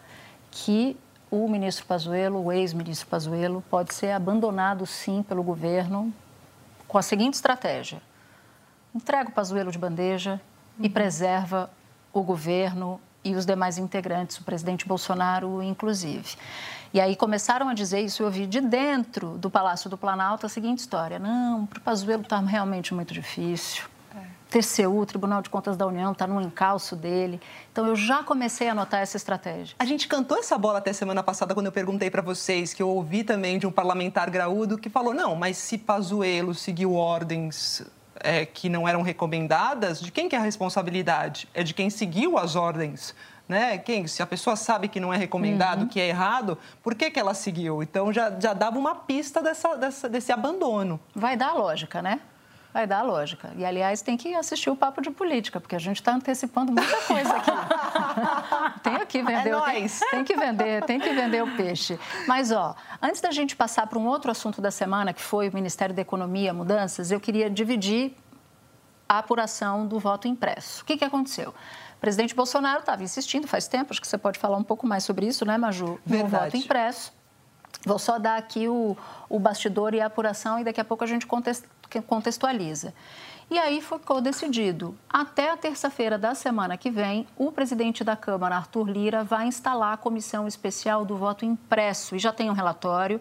Que 0.50 0.98
o 1.30 1.48
ministro 1.48 1.86
Pazuello, 1.86 2.44
o 2.44 2.52
ex-ministro 2.52 3.08
Pazuello, 3.08 3.64
pode 3.70 3.94
ser 3.94 4.10
abandonado, 4.10 4.84
sim, 4.84 5.22
pelo 5.22 5.42
governo 5.42 6.12
com 6.88 6.98
a 6.98 7.02
seguinte 7.02 7.34
estratégia 7.34 8.00
entrega 8.94 9.28
o 9.28 9.32
Pazuello 9.32 9.70
de 9.70 9.78
bandeja 9.78 10.40
uhum. 10.78 10.86
e 10.86 10.88
preserva 10.88 11.70
o 12.12 12.22
governo 12.22 13.00
e 13.24 13.34
os 13.34 13.44
demais 13.44 13.78
integrantes, 13.78 14.38
o 14.38 14.44
presidente 14.44 14.86
Bolsonaro 14.86 15.62
inclusive. 15.62 16.36
E 16.92 17.00
aí 17.00 17.14
começaram 17.14 17.68
a 17.68 17.74
dizer 17.74 18.00
isso, 18.00 18.22
eu 18.22 18.26
ouvi 18.26 18.46
de 18.46 18.60
dentro 18.60 19.36
do 19.36 19.50
Palácio 19.50 19.90
do 19.90 19.98
Planalto 19.98 20.46
a 20.46 20.48
seguinte 20.48 20.78
história: 20.78 21.18
não, 21.18 21.66
para 21.66 21.78
o 21.78 21.82
Pazuello 21.82 22.22
está 22.22 22.38
realmente 22.40 22.94
muito 22.94 23.12
difícil. 23.12 23.84
TCU, 24.50 25.04
Tribunal 25.06 25.42
de 25.42 25.50
Contas 25.50 25.76
da 25.76 25.86
União, 25.86 26.12
está 26.12 26.26
no 26.26 26.40
encalço 26.40 26.96
dele. 26.96 27.40
Então, 27.70 27.86
eu 27.86 27.94
já 27.94 28.22
comecei 28.22 28.68
a 28.68 28.74
notar 28.74 29.02
essa 29.02 29.16
estratégia. 29.16 29.76
A 29.78 29.84
gente 29.84 30.08
cantou 30.08 30.38
essa 30.38 30.56
bola 30.56 30.78
até 30.78 30.92
semana 30.92 31.22
passada, 31.22 31.54
quando 31.54 31.66
eu 31.66 31.72
perguntei 31.72 32.10
para 32.10 32.22
vocês, 32.22 32.72
que 32.72 32.82
eu 32.82 32.88
ouvi 32.88 33.22
também 33.22 33.58
de 33.58 33.66
um 33.66 33.72
parlamentar 33.72 34.30
graúdo 34.30 34.78
que 34.78 34.88
falou: 34.88 35.12
não, 35.12 35.36
mas 35.36 35.56
se 35.58 35.76
Pazuello 35.76 36.54
seguiu 36.54 36.94
ordens 36.94 37.82
é, 38.20 38.44
que 38.44 38.68
não 38.68 38.86
eram 38.86 39.02
recomendadas, 39.02 40.00
de 40.00 40.10
quem 40.10 40.28
que 40.28 40.36
é 40.36 40.38
a 40.38 40.42
responsabilidade? 40.42 41.48
É 41.54 41.62
de 41.62 41.74
quem 41.74 41.90
seguiu 41.90 42.38
as 42.38 42.56
ordens. 42.56 43.14
Né? 43.48 43.78
Quem, 43.78 44.06
se 44.06 44.22
a 44.22 44.26
pessoa 44.26 44.56
sabe 44.56 44.88
que 44.88 45.00
não 45.00 45.12
é 45.12 45.16
recomendado, 45.16 45.82
uhum. 45.82 45.88
que 45.88 45.98
é 45.98 46.08
errado, 46.08 46.58
por 46.82 46.94
que, 46.94 47.10
que 47.10 47.18
ela 47.18 47.32
seguiu? 47.32 47.82
Então 47.82 48.12
já, 48.12 48.38
já 48.38 48.52
dava 48.52 48.78
uma 48.78 48.94
pista 48.94 49.42
dessa, 49.42 49.74
dessa, 49.74 50.08
desse 50.08 50.30
abandono. 50.30 51.00
Vai 51.14 51.34
dar 51.34 51.54
lógica, 51.54 52.02
né? 52.02 52.20
Vai 52.78 52.86
dar 52.86 53.02
lógica. 53.02 53.50
E, 53.56 53.64
aliás, 53.64 54.02
tem 54.02 54.16
que 54.16 54.32
assistir 54.36 54.70
o 54.70 54.76
Papo 54.76 55.02
de 55.02 55.10
Política, 55.10 55.58
porque 55.58 55.74
a 55.74 55.80
gente 55.80 55.96
está 55.96 56.14
antecipando 56.14 56.70
muita 56.70 56.96
coisa 57.08 57.36
aqui. 57.36 57.50
tem 58.84 59.04
que 59.04 59.20
vender. 59.20 59.50
É 59.50 59.72
tem, 59.72 59.88
tem, 59.88 60.24
que 60.24 60.36
vender, 60.36 60.84
tem 60.84 61.00
que 61.00 61.12
vender 61.12 61.42
o 61.42 61.56
peixe. 61.56 61.98
Mas, 62.28 62.52
ó, 62.52 62.76
antes 63.02 63.20
da 63.20 63.32
gente 63.32 63.56
passar 63.56 63.88
para 63.88 63.98
um 63.98 64.06
outro 64.06 64.30
assunto 64.30 64.60
da 64.60 64.70
semana, 64.70 65.12
que 65.12 65.20
foi 65.20 65.48
o 65.48 65.52
Ministério 65.52 65.92
da 65.92 66.00
Economia, 66.02 66.54
mudanças, 66.54 67.10
eu 67.10 67.18
queria 67.18 67.50
dividir 67.50 68.14
a 69.08 69.18
apuração 69.18 69.84
do 69.84 69.98
voto 69.98 70.28
impresso. 70.28 70.82
O 70.82 70.84
que, 70.84 70.96
que 70.96 71.04
aconteceu? 71.04 71.48
O 71.96 72.00
presidente 72.00 72.32
Bolsonaro 72.32 72.78
estava 72.78 73.02
insistindo 73.02 73.48
faz 73.48 73.66
tempo, 73.66 73.90
acho 73.90 74.00
que 74.00 74.06
você 74.06 74.18
pode 74.18 74.38
falar 74.38 74.56
um 74.56 74.62
pouco 74.62 74.86
mais 74.86 75.02
sobre 75.02 75.26
isso, 75.26 75.44
né, 75.44 75.58
Maju? 75.58 75.98
Verdade. 76.06 76.32
No 76.32 76.38
voto 76.38 76.56
impresso. 76.56 77.12
Vou 77.84 77.98
só 77.98 78.20
dar 78.20 78.38
aqui 78.38 78.68
o, 78.68 78.96
o 79.28 79.38
bastidor 79.38 79.94
e 79.94 80.00
a 80.00 80.06
apuração 80.06 80.58
e 80.60 80.64
daqui 80.64 80.80
a 80.80 80.84
pouco 80.84 81.02
a 81.02 81.06
gente 81.06 81.26
contextualiza. 82.06 82.94
E 83.50 83.58
aí 83.58 83.80
ficou 83.80 84.20
decidido. 84.20 84.94
Até 85.08 85.50
a 85.50 85.56
terça-feira 85.56 86.18
da 86.18 86.34
semana 86.34 86.76
que 86.76 86.90
vem, 86.90 87.26
o 87.36 87.50
presidente 87.50 88.04
da 88.04 88.14
Câmara, 88.14 88.56
Arthur 88.56 88.90
Lira, 88.90 89.24
vai 89.24 89.46
instalar 89.46 89.94
a 89.94 89.96
comissão 89.96 90.46
especial 90.46 91.04
do 91.04 91.16
voto 91.16 91.46
impresso. 91.46 92.14
E 92.14 92.18
já 92.18 92.30
tem 92.30 92.50
um 92.50 92.52
relatório. 92.52 93.20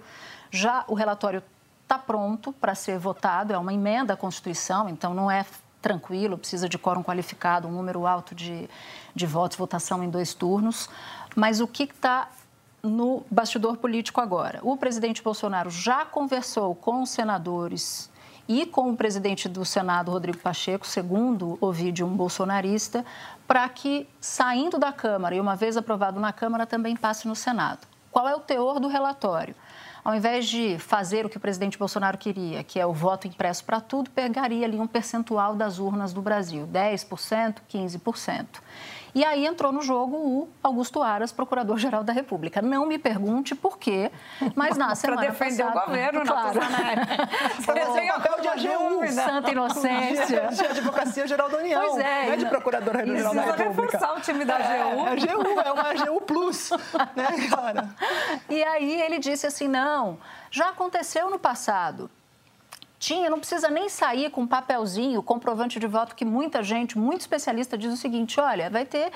Já 0.51 0.83
o 0.87 0.93
relatório 0.93 1.41
está 1.83 1.97
pronto 1.97 2.51
para 2.51 2.75
ser 2.75 2.99
votado, 2.99 3.53
é 3.53 3.57
uma 3.57 3.73
emenda 3.73 4.13
à 4.13 4.17
Constituição, 4.17 4.89
então 4.89 5.13
não 5.13 5.31
é 5.31 5.45
tranquilo, 5.81 6.37
precisa 6.37 6.67
de 6.67 6.77
quórum 6.77 7.01
qualificado, 7.01 7.65
um 7.65 7.71
número 7.71 8.05
alto 8.05 8.35
de, 8.35 8.69
de 9.15 9.25
votos, 9.25 9.57
votação 9.57 10.03
em 10.03 10.09
dois 10.09 10.33
turnos. 10.33 10.89
Mas 11.33 11.61
o 11.61 11.67
que 11.67 11.83
está 11.83 12.29
no 12.83 13.23
bastidor 13.31 13.77
político 13.77 14.19
agora? 14.19 14.59
O 14.63 14.75
presidente 14.75 15.23
Bolsonaro 15.23 15.69
já 15.69 16.03
conversou 16.03 16.75
com 16.75 17.01
os 17.01 17.09
senadores 17.09 18.09
e 18.47 18.65
com 18.65 18.89
o 18.89 18.97
presidente 18.97 19.49
do 19.49 19.65
Senado, 19.65 20.11
Rodrigo 20.11 20.37
Pacheco, 20.37 20.87
segundo 20.87 21.57
ouvi 21.59 21.91
de 21.91 22.03
um 22.03 22.15
bolsonarista, 22.15 23.05
para 23.47 23.67
que, 23.67 24.07
saindo 24.19 24.77
da 24.77 24.91
Câmara 24.91 25.35
e 25.35 25.39
uma 25.39 25.55
vez 25.55 25.75
aprovado 25.75 26.19
na 26.19 26.31
Câmara, 26.31 26.65
também 26.65 26.95
passe 26.95 27.27
no 27.27 27.35
Senado. 27.35 27.87
Qual 28.11 28.27
é 28.27 28.35
o 28.35 28.39
teor 28.39 28.79
do 28.79 28.87
relatório? 28.87 29.53
Ao 30.07 30.15
invés 30.15 30.47
de 30.47 30.79
fazer 30.79 31.25
o 31.25 31.29
que 31.29 31.35
o 31.35 31.39
presidente 31.39 31.77
Bolsonaro 31.77 32.17
queria, 32.17 32.63
que 32.63 32.79
é 32.79 32.85
o 32.85 32.93
voto 32.93 33.27
impresso 33.27 33.65
para 33.65 33.81
tudo, 33.81 34.09
pegaria 34.09 34.65
ali 34.65 34.79
um 34.79 34.87
percentual 34.87 35.53
das 35.53 35.79
urnas 35.79 36.13
do 36.13 36.21
Brasil, 36.21 36.65
10%, 36.65 37.57
15%. 37.69 38.45
E 39.17 39.25
aí 39.25 39.47
entrou 39.47 39.71
no 39.71 39.81
jogo 39.81 40.15
o 40.15 40.49
Augusto 40.61 41.01
Aras, 41.01 41.31
procurador-geral 41.31 42.03
da 42.03 42.13
República. 42.13 42.61
Não 42.61 42.85
me 42.85 42.99
pergunte 42.99 43.55
por 43.55 43.79
quê, 43.79 44.11
mas 44.53 44.77
na 44.77 44.93
semana 44.95 45.23
Para 45.23 45.31
defender 45.31 45.63
passada, 45.63 45.81
o 45.81 45.85
governo, 45.87 46.21
claro. 46.21 46.59
Você 47.57 47.99
tem 47.99 48.07
papel 48.09 48.41
de 48.41 48.47
AGU. 48.47 49.07
Santa 49.11 49.51
inocência. 49.51 50.47
De 50.53 50.65
Advocacia 50.65 51.27
Geral 51.27 51.49
da 51.49 51.57
União. 51.57 51.81
Pois 51.81 51.97
é. 51.97 52.25
Não 52.27 52.33
é 52.33 52.37
de 52.37 52.45
Procurador-Geral 52.45 53.33
da 53.33 53.41
Precisa 53.41 53.63
República. 53.63 53.97
reforçar 53.97 54.17
o 54.17 54.21
time 54.21 54.45
da 54.45 54.55
AGU. 54.55 54.67
É, 54.67 55.11
AGU, 55.13 55.61
é 55.61 55.71
uma 55.71 55.89
AGU 55.89 56.21
Plus, 56.21 56.69
né, 57.15 57.27
cara? 57.49 57.89
E 58.47 58.63
aí 58.63 59.01
ele 59.01 59.17
disse 59.17 59.47
assim: 59.47 59.67
não, 59.67 59.96
já 60.51 60.69
aconteceu 60.69 61.29
no 61.29 61.39
passado. 61.39 62.09
Tinha, 62.99 63.29
não 63.29 63.37
precisa 63.37 63.69
nem 63.69 63.89
sair 63.89 64.31
com 64.31 64.41
um 64.41 64.47
papelzinho, 64.47 65.21
comprovante 65.21 65.79
de 65.79 65.85
voto, 65.85 66.15
que 66.15 66.25
muita 66.25 66.63
gente, 66.63 66.97
muito 66.97 67.21
especialista, 67.21 67.77
diz 67.77 67.93
o 67.93 67.97
seguinte: 67.97 68.39
olha, 68.39 68.69
vai 68.71 68.85
ter 68.85 69.11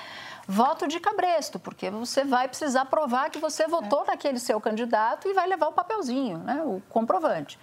voto 0.48 0.88
de 0.88 1.00
cabresto, 1.00 1.60
porque 1.60 1.90
você 1.90 2.24
vai 2.24 2.48
precisar 2.48 2.86
provar 2.86 3.32
que 3.32 3.40
você 3.40 3.68
votou 3.68 4.06
naquele 4.06 4.38
seu 4.38 4.62
candidato 4.62 5.28
e 5.28 5.34
vai 5.34 5.48
levar 5.48 5.68
o 5.70 5.74
papelzinho, 5.74 6.38
né, 6.40 6.62
o 6.64 6.82
comprovante. 6.90 7.58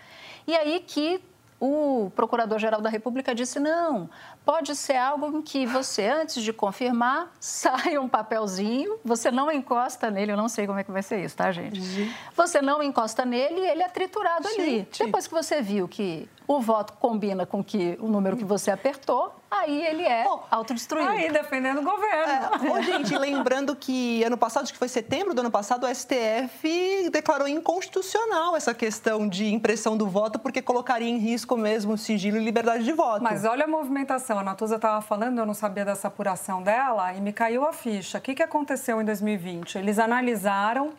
E 0.44 0.56
aí 0.56 0.80
que 0.80 1.22
o 1.60 2.10
Procurador-Geral 2.14 2.80
da 2.80 2.90
República 2.90 3.34
disse: 3.34 3.60
não, 3.60 4.08
pode 4.48 4.74
ser 4.74 4.96
algo 4.96 5.26
em 5.36 5.42
que 5.42 5.66
você, 5.66 6.06
antes 6.06 6.42
de 6.42 6.54
confirmar, 6.54 7.30
sai 7.38 7.98
um 7.98 8.08
papelzinho, 8.08 8.98
você 9.04 9.30
não 9.30 9.52
encosta 9.52 10.10
nele, 10.10 10.32
eu 10.32 10.38
não 10.38 10.48
sei 10.48 10.66
como 10.66 10.78
é 10.78 10.84
que 10.84 10.90
vai 10.90 11.02
ser 11.02 11.22
isso, 11.22 11.36
tá, 11.36 11.52
gente? 11.52 12.10
Você 12.34 12.62
não 12.62 12.82
encosta 12.82 13.26
nele 13.26 13.60
e 13.60 13.68
ele 13.68 13.82
é 13.82 13.88
triturado 13.90 14.48
ali. 14.48 14.78
Gente. 14.78 15.04
Depois 15.04 15.26
que 15.26 15.34
você 15.34 15.60
viu 15.60 15.86
que 15.86 16.26
o 16.48 16.62
voto 16.62 16.94
combina 16.94 17.44
com 17.44 17.62
que, 17.62 17.98
o 18.00 18.08
número 18.08 18.34
que 18.34 18.44
você 18.44 18.70
apertou, 18.70 19.34
aí 19.50 19.84
ele 19.84 20.02
é 20.02 20.24
autodestruído. 20.50 21.10
Aí, 21.10 21.30
defendendo 21.30 21.80
o 21.80 21.82
governo. 21.82 22.72
Ô, 22.72 22.82
gente, 22.82 23.16
lembrando 23.18 23.76
que 23.76 24.24
ano 24.24 24.38
passado, 24.38 24.62
acho 24.62 24.72
que 24.72 24.78
foi 24.78 24.88
setembro 24.88 25.34
do 25.34 25.40
ano 25.40 25.50
passado, 25.50 25.86
o 25.86 25.94
STF 25.94 27.10
declarou 27.10 27.46
inconstitucional 27.46 28.56
essa 28.56 28.72
questão 28.72 29.28
de 29.28 29.52
impressão 29.52 29.94
do 29.94 30.06
voto, 30.06 30.38
porque 30.38 30.62
colocaria 30.62 31.08
em 31.08 31.18
risco 31.18 31.54
mesmo 31.54 31.92
o 31.92 31.98
sigilo 31.98 32.38
e 32.38 32.40
liberdade 32.44 32.82
de 32.82 32.92
voto. 32.92 33.22
Mas 33.22 33.44
olha 33.44 33.64
a 33.64 33.68
movimentação. 33.68 34.37
A 34.38 34.42
Natuza 34.42 34.76
estava 34.76 35.00
falando, 35.00 35.38
eu 35.38 35.46
não 35.46 35.54
sabia 35.54 35.84
dessa 35.84 36.08
apuração 36.08 36.62
dela, 36.62 37.12
e 37.12 37.20
me 37.20 37.32
caiu 37.32 37.66
a 37.66 37.72
ficha. 37.72 38.18
O 38.18 38.20
que, 38.20 38.34
que 38.34 38.42
aconteceu 38.42 39.00
em 39.00 39.04
2020? 39.04 39.76
Eles 39.78 39.98
analisaram 39.98 40.92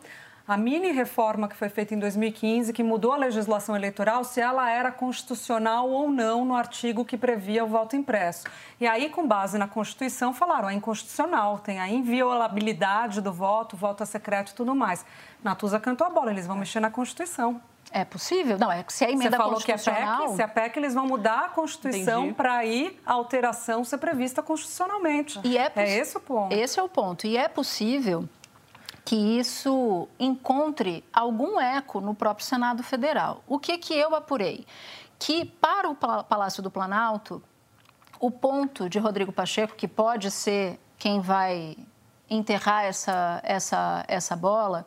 a 0.50 0.56
mini 0.56 0.90
reforma 0.90 1.46
que 1.46 1.54
foi 1.54 1.68
feita 1.68 1.94
em 1.94 1.98
2015, 2.00 2.72
que 2.72 2.82
mudou 2.82 3.12
a 3.12 3.16
legislação 3.16 3.76
eleitoral, 3.76 4.24
se 4.24 4.40
ela 4.40 4.68
era 4.68 4.90
constitucional 4.90 5.88
ou 5.88 6.10
não 6.10 6.44
no 6.44 6.56
artigo 6.56 7.04
que 7.04 7.16
previa 7.16 7.64
o 7.64 7.68
voto 7.68 7.94
impresso. 7.94 8.46
E 8.80 8.86
aí, 8.86 9.08
com 9.10 9.28
base 9.28 9.56
na 9.56 9.68
Constituição, 9.68 10.34
falaram 10.34 10.68
é 10.68 10.74
inconstitucional, 10.74 11.60
tem 11.60 11.78
a 11.78 11.88
inviolabilidade 11.88 13.20
do 13.20 13.32
voto, 13.32 13.76
voto 13.76 14.02
é 14.02 14.06
secreto 14.06 14.50
e 14.50 14.54
tudo 14.56 14.74
mais. 14.74 15.06
Natuza 15.42 15.78
cantou 15.78 16.06
a 16.06 16.10
bola, 16.10 16.32
eles 16.32 16.48
vão 16.48 16.56
mexer 16.56 16.80
na 16.80 16.90
Constituição. 16.90 17.60
É 17.92 18.04
possível? 18.04 18.56
Não, 18.58 18.70
é 18.70 18.82
que 18.84 18.92
se 18.92 19.04
a 19.04 19.08
Você 19.08 19.14
emenda 19.14 19.36
falou 19.36 19.60
que 19.60 19.70
é 19.70 19.74
constitucional... 19.74 20.26
PEC, 20.26 20.36
se 20.36 20.42
é 20.42 20.46
PEC, 20.46 20.76
eles 20.78 20.94
vão 20.94 21.06
mudar 21.06 21.46
a 21.46 21.48
Constituição 21.48 22.32
para 22.32 22.54
aí 22.54 22.98
a 23.04 23.12
alteração 23.14 23.82
ser 23.84 23.98
prevista 23.98 24.42
constitucionalmente. 24.42 25.40
E 25.42 25.58
é, 25.58 25.68
poss- 25.68 25.88
esse 25.90 26.16
o 26.16 26.20
ponto. 26.20 26.52
Esse 26.54 26.78
é 26.78 26.82
o 26.82 26.88
ponto. 26.88 27.26
E 27.26 27.36
é 27.36 27.48
possível 27.48 28.28
que 29.04 29.16
isso 29.16 30.06
encontre 30.20 31.04
algum 31.12 31.60
eco 31.60 32.00
no 32.00 32.14
próprio 32.14 32.46
Senado 32.46 32.82
Federal. 32.84 33.42
O 33.48 33.58
que, 33.58 33.76
que 33.76 33.92
eu 33.92 34.14
apurei? 34.14 34.64
Que 35.18 35.44
para 35.44 35.88
o 35.90 35.94
Palácio 35.96 36.62
do 36.62 36.70
Planalto, 36.70 37.42
o 38.20 38.30
ponto 38.30 38.88
de 38.88 38.98
Rodrigo 39.00 39.32
Pacheco, 39.32 39.74
que 39.74 39.88
pode 39.88 40.30
ser 40.30 40.78
quem 40.96 41.20
vai 41.20 41.76
enterrar 42.28 42.84
essa, 42.84 43.40
essa, 43.42 44.04
essa 44.06 44.36
bola, 44.36 44.86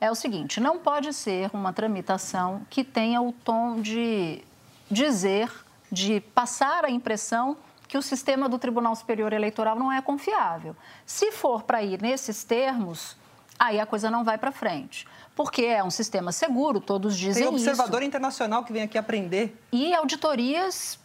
é 0.00 0.10
o 0.10 0.14
seguinte: 0.14 0.60
não 0.60 0.78
pode 0.78 1.12
ser 1.12 1.50
uma 1.52 1.72
tramitação 1.72 2.62
que 2.70 2.84
tenha 2.84 3.20
o 3.20 3.32
tom 3.32 3.80
de 3.80 4.42
dizer, 4.90 5.50
de 5.90 6.20
passar 6.20 6.84
a 6.84 6.90
impressão 6.90 7.56
que 7.86 7.96
o 7.96 8.02
sistema 8.02 8.48
do 8.48 8.58
Tribunal 8.58 8.94
Superior 8.94 9.32
Eleitoral 9.32 9.74
não 9.76 9.90
é 9.90 10.00
confiável. 10.02 10.76
Se 11.06 11.32
for 11.32 11.62
para 11.62 11.82
ir 11.82 12.00
nesses 12.02 12.44
termos, 12.44 13.16
aí 13.58 13.80
a 13.80 13.86
coisa 13.86 14.10
não 14.10 14.22
vai 14.22 14.36
para 14.36 14.52
frente. 14.52 15.06
Porque 15.34 15.62
é 15.62 15.82
um 15.82 15.90
sistema 15.90 16.30
seguro, 16.30 16.80
todos 16.80 17.16
dizem 17.16 17.44
Tem 17.44 17.52
observador 17.52 18.00
isso. 18.00 18.08
internacional 18.08 18.64
que 18.64 18.72
vem 18.72 18.82
aqui 18.82 18.98
aprender. 18.98 19.58
E 19.72 19.94
auditorias 19.94 20.98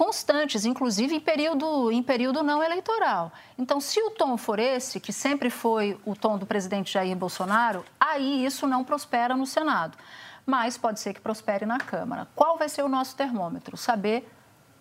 constantes, 0.00 0.64
inclusive 0.64 1.14
em 1.14 1.20
período, 1.20 1.92
em 1.92 2.02
período 2.02 2.42
não 2.42 2.62
eleitoral. 2.62 3.30
Então, 3.58 3.82
se 3.82 4.00
o 4.00 4.10
tom 4.10 4.38
for 4.38 4.58
esse, 4.58 4.98
que 4.98 5.12
sempre 5.12 5.50
foi 5.50 6.00
o 6.06 6.16
tom 6.16 6.38
do 6.38 6.46
presidente 6.46 6.94
Jair 6.94 7.14
Bolsonaro, 7.14 7.84
aí 8.00 8.42
isso 8.42 8.66
não 8.66 8.82
prospera 8.82 9.36
no 9.36 9.44
Senado. 9.44 9.98
Mas 10.46 10.78
pode 10.78 11.00
ser 11.00 11.12
que 11.12 11.20
prospere 11.20 11.66
na 11.66 11.76
Câmara. 11.76 12.26
Qual 12.34 12.56
vai 12.56 12.66
ser 12.70 12.82
o 12.82 12.88
nosso 12.88 13.14
termômetro? 13.14 13.76
Saber 13.76 14.26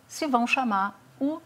se 0.08 0.26
vão 0.26 0.48
chamar 0.48 0.98
o 1.20 1.42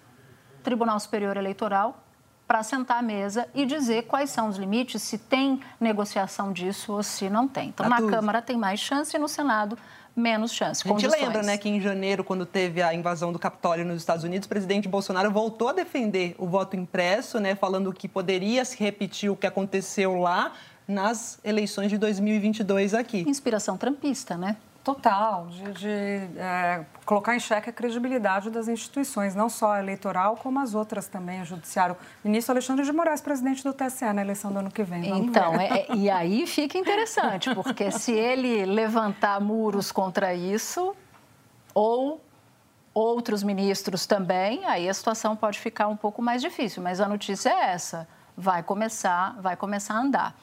Tribunal 0.61 0.99
Superior 0.99 1.35
Eleitoral 1.35 2.02
para 2.47 2.61
sentar 2.63 2.99
à 2.99 3.01
mesa 3.01 3.47
e 3.53 3.65
dizer 3.65 4.03
quais 4.03 4.29
são 4.29 4.49
os 4.49 4.57
limites, 4.57 5.01
se 5.01 5.17
tem 5.17 5.59
negociação 5.79 6.51
disso 6.51 6.93
ou 6.93 7.03
se 7.03 7.29
não 7.29 7.47
tem. 7.47 7.69
Então, 7.69 7.87
na 7.87 7.95
Natuza. 7.95 8.11
Câmara 8.11 8.41
tem 8.41 8.57
mais 8.57 8.79
chance 8.79 9.15
e 9.15 9.19
no 9.19 9.27
Senado 9.27 9.77
menos 10.15 10.51
chance. 10.51 10.81
A 10.85 10.87
gente 10.87 11.01
condições. 11.03 11.21
lembra, 11.21 11.41
né, 11.41 11.57
que 11.57 11.67
em 11.67 11.81
janeiro, 11.81 12.23
quando 12.23 12.45
teve 12.45 12.81
a 12.81 12.93
invasão 12.93 13.33
do 13.33 13.39
Capitólio 13.39 13.85
nos 13.85 13.97
Estados 13.97 14.23
Unidos, 14.23 14.45
o 14.45 14.49
presidente 14.49 14.87
Bolsonaro 14.87 15.31
voltou 15.31 15.69
a 15.69 15.73
defender 15.73 16.35
o 16.37 16.45
voto 16.45 16.75
impresso, 16.75 17.39
né, 17.39 17.55
falando 17.55 17.91
que 17.91 18.07
poderia 18.07 18.63
se 18.63 18.77
repetir 18.77 19.31
o 19.31 19.35
que 19.35 19.47
aconteceu 19.47 20.15
lá 20.15 20.51
nas 20.87 21.39
eleições 21.43 21.89
de 21.89 21.97
2022 21.97 22.93
aqui. 22.93 23.23
Inspiração 23.27 23.77
trampista, 23.77 24.37
né? 24.37 24.57
Total, 24.83 25.47
de, 25.47 25.71
de, 25.71 25.87
é, 26.37 26.83
colocar 27.05 27.33
em 27.33 27.39
xeque 27.39 27.69
a 27.69 27.73
credibilidade 27.73 28.49
das 28.49 28.67
instituições, 28.67 29.33
não 29.33 29.47
só 29.47 29.73
a 29.73 29.79
eleitoral, 29.79 30.35
como 30.35 30.59
as 30.59 30.75
outras 30.75 31.07
também, 31.07 31.41
o 31.41 31.45
judiciário. 31.45 31.95
Ministro 32.21 32.51
Alexandre 32.51 32.83
de 32.83 32.91
Moraes, 32.91 33.21
presidente 33.21 33.63
do 33.63 33.71
TSE 33.73 34.11
na 34.11 34.21
eleição 34.21 34.51
do 34.51 34.59
ano 34.59 34.69
que 34.69 34.83
vem. 34.83 35.07
Então, 35.07 35.53
é- 35.57 35.85
é- 35.87 35.95
e 35.95 36.09
aí 36.09 36.45
fica 36.45 36.77
interessante, 36.77 37.53
porque 37.55 37.91
se 37.91 38.11
ele 38.11 38.65
levantar 38.65 39.39
muros 39.39 39.89
contra 39.89 40.33
isso, 40.33 40.93
ou 41.73 42.21
outros 42.93 43.41
ministros 43.41 44.05
também, 44.05 44.65
aí 44.65 44.89
a 44.89 44.93
situação 44.93 45.33
pode 45.33 45.59
ficar 45.59 45.87
um 45.87 45.95
pouco 45.95 46.21
mais 46.21 46.41
difícil. 46.41 46.83
Mas 46.83 46.99
a 46.99 47.07
notícia 47.07 47.49
é 47.49 47.71
essa: 47.71 48.05
vai 48.35 48.61
começar, 48.61 49.39
vai 49.39 49.55
começar 49.55 49.93
a 49.93 49.99
andar. 50.01 50.35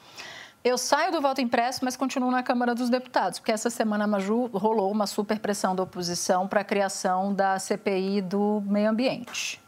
Eu 0.63 0.77
saio 0.77 1.11
do 1.11 1.19
voto 1.19 1.41
impresso, 1.41 1.83
mas 1.83 1.97
continuo 1.97 2.29
na 2.29 2.43
Câmara 2.43 2.75
dos 2.75 2.87
Deputados, 2.89 3.39
porque 3.39 3.51
essa 3.51 3.69
semana, 3.69 4.05
Maju, 4.05 4.45
rolou 4.53 4.91
uma 4.91 5.07
super 5.07 5.39
pressão 5.39 5.75
da 5.75 5.81
oposição 5.83 6.47
para 6.47 6.61
a 6.61 6.63
criação 6.63 7.33
da 7.33 7.57
CPI 7.57 8.21
do 8.21 8.61
meio 8.67 8.89
ambiente. 8.89 9.59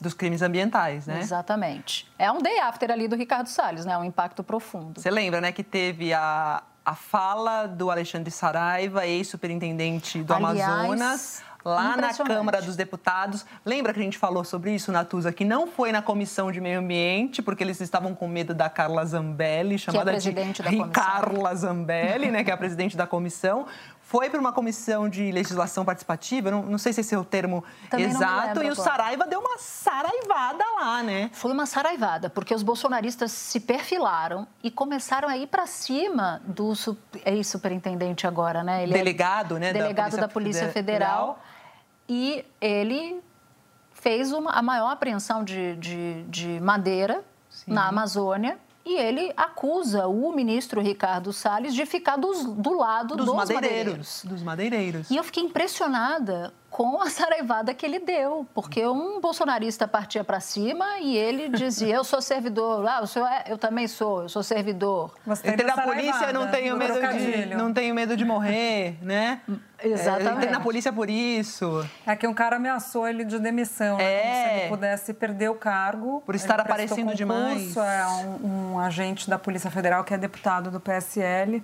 Dos 0.00 0.14
crimes 0.14 0.42
ambientais, 0.42 1.06
né? 1.06 1.20
Exatamente. 1.20 2.10
É 2.18 2.30
um 2.32 2.38
day 2.42 2.58
after 2.58 2.90
ali 2.90 3.06
do 3.06 3.14
Ricardo 3.14 3.46
Salles, 3.46 3.84
né? 3.84 3.96
Um 3.96 4.02
impacto 4.02 4.42
profundo. 4.42 5.00
Você 5.00 5.12
lembra, 5.12 5.40
né, 5.40 5.52
que 5.52 5.62
teve 5.62 6.12
a, 6.12 6.60
a 6.84 6.94
fala 6.96 7.66
do 7.68 7.88
Alexandre 7.88 8.32
Saraiva, 8.32 9.06
ex-superintendente 9.06 10.24
do 10.24 10.34
Aliás- 10.34 10.60
Amazonas, 10.60 11.42
lá 11.64 11.96
na 11.96 12.12
Câmara 12.12 12.60
dos 12.60 12.76
Deputados. 12.76 13.44
Lembra 13.64 13.92
que 13.92 14.00
a 14.00 14.02
gente 14.02 14.18
falou 14.18 14.44
sobre 14.44 14.74
isso, 14.74 14.90
Natuza, 14.92 15.32
que 15.32 15.44
não 15.44 15.66
foi 15.66 15.92
na 15.92 16.02
Comissão 16.02 16.50
de 16.50 16.60
Meio 16.60 16.80
Ambiente, 16.80 17.42
porque 17.42 17.62
eles 17.62 17.80
estavam 17.80 18.14
com 18.14 18.28
medo 18.28 18.54
da 18.54 18.68
Carla 18.68 19.04
Zambelli, 19.04 19.78
chamada 19.78 20.12
é 20.12 20.18
de 20.18 20.32
Carla 20.92 21.54
Zambelli, 21.54 22.30
né, 22.30 22.44
que 22.44 22.50
é 22.50 22.54
a 22.54 22.56
presidente 22.56 22.96
da 22.96 23.06
comissão 23.06 23.66
foi 24.12 24.28
para 24.28 24.38
uma 24.38 24.52
comissão 24.52 25.08
de 25.08 25.32
legislação 25.32 25.86
participativa, 25.86 26.50
não, 26.50 26.62
não 26.64 26.76
sei 26.76 26.92
se 26.92 27.00
esse 27.00 27.14
é 27.14 27.18
o 27.18 27.24
termo 27.24 27.64
Também 27.88 28.04
exato, 28.04 28.62
e 28.62 28.68
o 28.68 28.74
Saraiva 28.74 29.26
deu 29.26 29.40
uma 29.40 29.56
saraivada 29.56 30.62
lá, 30.78 31.02
né? 31.02 31.30
Foi 31.32 31.50
uma 31.50 31.64
saraivada, 31.64 32.28
porque 32.28 32.54
os 32.54 32.62
bolsonaristas 32.62 33.32
se 33.32 33.58
perfilaram 33.58 34.46
e 34.62 34.70
começaram 34.70 35.30
a 35.30 35.38
ir 35.38 35.46
para 35.46 35.66
cima 35.66 36.42
do 36.44 36.74
é 37.24 37.42
superintendente 37.42 38.26
agora, 38.26 38.62
né? 38.62 38.82
Ele 38.82 38.92
é 38.92 38.98
delegado, 38.98 39.56
é 39.56 39.60
né? 39.60 39.72
Delegado 39.72 40.18
da 40.18 40.28
Polícia, 40.28 40.66
da 40.66 40.68
Polícia 40.68 40.68
Federal. 40.68 41.38
Federal. 41.38 41.51
E 42.08 42.44
ele 42.60 43.20
fez 43.92 44.32
uma, 44.32 44.50
a 44.52 44.62
maior 44.62 44.90
apreensão 44.90 45.44
de, 45.44 45.76
de, 45.76 46.22
de 46.24 46.60
madeira 46.60 47.24
Sim. 47.48 47.72
na 47.72 47.88
Amazônia 47.88 48.58
e 48.84 48.94
ele 48.98 49.32
acusa 49.36 50.08
o 50.08 50.32
ministro 50.32 50.80
Ricardo 50.80 51.32
Salles 51.32 51.72
de 51.72 51.86
ficar 51.86 52.16
dos, 52.16 52.44
do 52.44 52.76
lado 52.76 53.14
dos, 53.14 53.26
dos 53.26 53.34
madeireiros, 53.34 53.64
madeireiros. 53.64 54.24
Dos 54.24 54.42
madeireiros. 54.42 55.10
E 55.10 55.16
eu 55.16 55.22
fiquei 55.22 55.44
impressionada 55.44 56.52
com 56.72 57.02
a 57.02 57.10
saraivada 57.10 57.74
que 57.74 57.84
ele 57.84 58.00
deu, 58.00 58.46
porque 58.54 58.84
um 58.86 59.20
bolsonarista 59.20 59.86
partia 59.86 60.24
para 60.24 60.40
cima 60.40 60.98
e 61.00 61.16
ele 61.16 61.50
dizia: 61.50 61.94
Eu 61.94 62.02
sou 62.02 62.22
servidor, 62.22 62.84
ah, 62.88 63.02
o 63.02 63.06
senhor 63.06 63.28
é, 63.28 63.44
eu 63.48 63.58
também 63.58 63.86
sou, 63.86 64.22
eu 64.22 64.28
sou 64.28 64.42
servidor. 64.42 65.14
Entrei 65.44 65.66
na 65.66 65.82
polícia, 65.82 66.32
não 66.32 66.50
tenho 66.50 66.76
medo 66.76 66.94
de, 66.94 67.54
não 67.54 67.72
tenho 67.72 67.94
medo 67.94 68.16
de 68.16 68.24
morrer, 68.24 68.96
né? 69.02 69.42
Exatamente. 69.84 70.28
É, 70.28 70.34
entrei 70.34 70.50
na 70.50 70.60
polícia 70.60 70.92
por 70.92 71.10
isso. 71.10 71.86
É 72.06 72.16
que 72.16 72.26
um 72.26 72.32
cara 72.32 72.56
ameaçou 72.56 73.06
ele 73.06 73.24
de 73.24 73.38
demissão, 73.38 73.98
né? 73.98 74.04
É. 74.04 74.22
Como 74.22 74.34
se 74.34 74.60
ele 74.60 74.68
pudesse 74.68 75.14
perder 75.14 75.50
o 75.50 75.54
cargo. 75.56 76.22
Por 76.24 76.34
estar 76.34 76.58
aparecendo 76.60 76.98
concurso, 76.98 77.16
demais. 77.16 77.76
É 77.76 78.06
um, 78.06 78.72
um 78.74 78.78
agente 78.78 79.28
da 79.28 79.38
Polícia 79.38 79.70
Federal 79.70 80.04
que 80.04 80.14
é 80.14 80.18
deputado 80.18 80.70
do 80.70 80.80
PSL. 80.80 81.62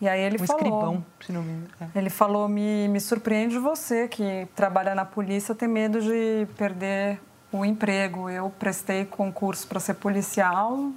E 0.00 0.08
aí 0.08 0.20
ele 0.20 0.36
um 0.40 0.46
falou. 0.46 0.60
Escribão, 0.60 1.06
se 1.20 1.32
não 1.32 1.42
me... 1.42 1.66
É. 1.80 1.98
Ele 1.98 2.10
falou: 2.10 2.48
me, 2.48 2.88
me 2.88 3.00
surpreende 3.00 3.58
você 3.58 4.08
que 4.08 4.46
trabalha 4.54 4.94
na 4.94 5.04
polícia 5.04 5.54
ter 5.54 5.68
medo 5.68 6.00
de 6.00 6.46
perder 6.56 7.20
o 7.52 7.64
emprego. 7.64 8.28
Eu 8.28 8.50
prestei 8.50 9.04
concurso 9.04 9.66
para 9.66 9.80
ser 9.80 9.94
policial 9.94 10.92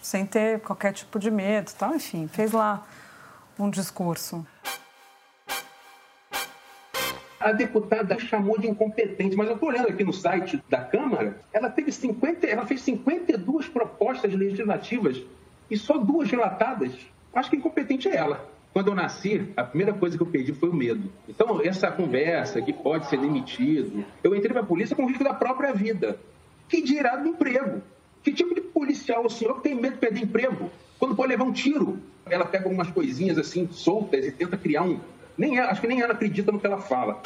sem 0.00 0.26
ter 0.26 0.60
qualquer 0.60 0.92
tipo 0.92 1.18
de 1.18 1.30
medo. 1.30 1.72
Tal. 1.78 1.94
Enfim, 1.94 2.28
fez 2.28 2.52
lá 2.52 2.86
um 3.58 3.70
discurso. 3.70 4.46
A 7.38 7.50
deputada 7.50 8.16
chamou 8.20 8.56
de 8.56 8.68
incompetente, 8.68 9.36
mas 9.36 9.48
eu 9.48 9.54
estou 9.54 9.68
olhando 9.68 9.88
aqui 9.88 10.04
no 10.04 10.12
site 10.12 10.62
da 10.68 10.80
Câmara, 10.80 11.40
ela 11.52 11.68
teve 11.68 11.90
50, 11.90 12.46
ela 12.46 12.64
fez 12.64 12.82
52 12.82 13.66
propostas 13.68 14.32
legislativas 14.32 15.20
e 15.68 15.76
só 15.76 15.98
duas 15.98 16.30
relatadas 16.30 16.92
Acho 17.34 17.50
que 17.50 17.56
incompetente 17.56 18.08
é 18.08 18.16
ela. 18.16 18.48
Quando 18.72 18.88
eu 18.88 18.94
nasci, 18.94 19.52
a 19.56 19.64
primeira 19.64 19.92
coisa 19.92 20.16
que 20.16 20.22
eu 20.22 20.26
perdi 20.26 20.52
foi 20.52 20.70
o 20.70 20.74
medo. 20.74 21.12
Então, 21.28 21.60
essa 21.62 21.90
conversa 21.90 22.62
que 22.62 22.72
pode 22.72 23.06
ser 23.06 23.18
demitido, 23.18 24.04
eu 24.24 24.34
entrei 24.34 24.52
para 24.52 24.62
a 24.62 24.66
polícia 24.66 24.96
com 24.96 25.04
o 25.04 25.08
risco 25.08 25.22
da 25.22 25.34
própria 25.34 25.74
vida. 25.74 26.18
Que 26.68 26.80
dirá 26.80 27.16
do 27.16 27.28
emprego? 27.28 27.82
Que 28.22 28.32
tipo 28.32 28.54
de 28.54 28.62
policial 28.62 29.26
o 29.26 29.30
senhor 29.30 29.60
tem 29.60 29.74
medo 29.74 29.94
de 29.94 29.98
perder 29.98 30.22
emprego? 30.22 30.70
Quando 30.98 31.14
pode 31.14 31.28
levar 31.28 31.44
um 31.44 31.52
tiro, 31.52 31.98
ela 32.24 32.46
pega 32.46 32.64
algumas 32.64 32.90
coisinhas 32.90 33.36
assim 33.36 33.68
soltas 33.70 34.24
e 34.24 34.32
tenta 34.32 34.56
criar 34.56 34.82
um. 34.82 35.00
Nem 35.36 35.58
ela, 35.58 35.70
acho 35.70 35.80
que 35.80 35.86
nem 35.86 36.00
ela 36.00 36.12
acredita 36.12 36.52
no 36.52 36.60
que 36.60 36.66
ela 36.66 36.78
fala. 36.78 37.20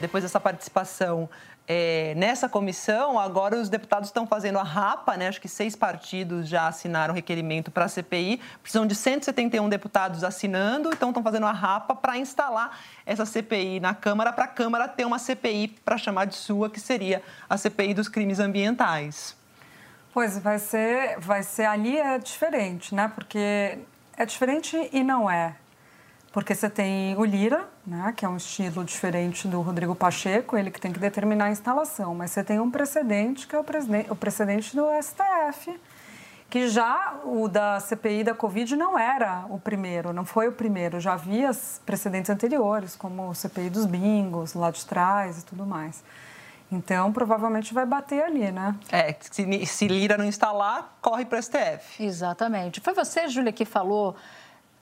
Depois 0.00 0.24
dessa 0.24 0.40
participação 0.40 1.28
é, 1.66 2.12
nessa 2.16 2.48
comissão, 2.48 3.18
agora 3.18 3.56
os 3.56 3.68
deputados 3.68 4.08
estão 4.08 4.26
fazendo 4.26 4.58
a 4.58 4.62
rapa, 4.62 5.16
né? 5.16 5.28
Acho 5.28 5.40
que 5.40 5.48
seis 5.48 5.76
partidos 5.76 6.48
já 6.48 6.66
assinaram 6.66 7.14
requerimento 7.14 7.70
para 7.70 7.84
a 7.84 7.88
CPI. 7.88 8.40
Precisam 8.60 8.86
de 8.86 8.94
171 8.94 9.68
deputados 9.68 10.24
assinando, 10.24 10.90
então 10.92 11.10
estão 11.10 11.22
fazendo 11.22 11.46
a 11.46 11.52
rapa 11.52 11.94
para 11.94 12.18
instalar 12.18 12.78
essa 13.06 13.24
CPI 13.24 13.78
na 13.78 13.94
Câmara, 13.94 14.32
para 14.32 14.44
a 14.44 14.48
Câmara 14.48 14.88
ter 14.88 15.04
uma 15.04 15.18
CPI 15.18 15.68
para 15.84 15.96
chamar 15.96 16.24
de 16.24 16.34
sua, 16.34 16.68
que 16.68 16.80
seria 16.80 17.22
a 17.48 17.56
CPI 17.56 17.94
dos 17.94 18.08
crimes 18.08 18.40
ambientais. 18.40 19.36
Pois 20.12 20.38
vai 20.38 20.58
ser, 20.58 21.18
vai 21.20 21.42
ser 21.42 21.64
ali 21.64 21.96
é 21.98 22.18
diferente, 22.18 22.94
né? 22.94 23.10
Porque 23.14 23.78
é 24.16 24.26
diferente 24.26 24.90
e 24.92 25.02
não 25.02 25.30
é. 25.30 25.56
Porque 26.32 26.54
você 26.54 26.70
tem 26.70 27.14
o 27.16 27.24
Lira, 27.24 27.68
né, 27.86 28.12
que 28.16 28.24
é 28.24 28.28
um 28.28 28.38
estilo 28.38 28.82
diferente 28.84 29.46
do 29.46 29.60
Rodrigo 29.60 29.94
Pacheco, 29.94 30.56
ele 30.56 30.70
que 30.70 30.80
tem 30.80 30.90
que 30.90 30.98
determinar 30.98 31.44
a 31.46 31.50
instalação. 31.50 32.14
Mas 32.14 32.30
você 32.30 32.42
tem 32.42 32.58
um 32.58 32.70
precedente, 32.70 33.46
que 33.46 33.54
é 33.54 33.58
o, 33.58 33.64
o 34.08 34.16
precedente 34.16 34.74
do 34.74 34.86
STF, 35.02 35.78
que 36.48 36.68
já 36.68 37.16
o 37.24 37.48
da 37.48 37.78
CPI 37.80 38.24
da 38.24 38.34
Covid 38.34 38.74
não 38.76 38.98
era 38.98 39.44
o 39.50 39.58
primeiro, 39.58 40.12
não 40.12 40.24
foi 40.24 40.48
o 40.48 40.52
primeiro. 40.52 40.98
Já 41.00 41.12
havia 41.12 41.50
precedentes 41.84 42.30
anteriores, 42.30 42.96
como 42.96 43.28
o 43.28 43.34
CPI 43.34 43.68
dos 43.68 43.84
bingos, 43.84 44.54
lá 44.54 44.70
de 44.70 44.86
trás 44.86 45.42
e 45.42 45.44
tudo 45.44 45.66
mais. 45.66 46.02
Então, 46.70 47.12
provavelmente 47.12 47.74
vai 47.74 47.84
bater 47.84 48.24
ali, 48.24 48.50
né? 48.50 48.74
É, 48.90 49.14
se, 49.20 49.66
se 49.66 49.86
Lira 49.86 50.16
não 50.16 50.24
instalar, 50.24 50.96
corre 51.02 51.26
para 51.26 51.38
o 51.38 51.42
STF. 51.42 52.02
Exatamente. 52.02 52.80
Foi 52.80 52.94
você, 52.94 53.28
Júlia, 53.28 53.52
que 53.52 53.66
falou 53.66 54.16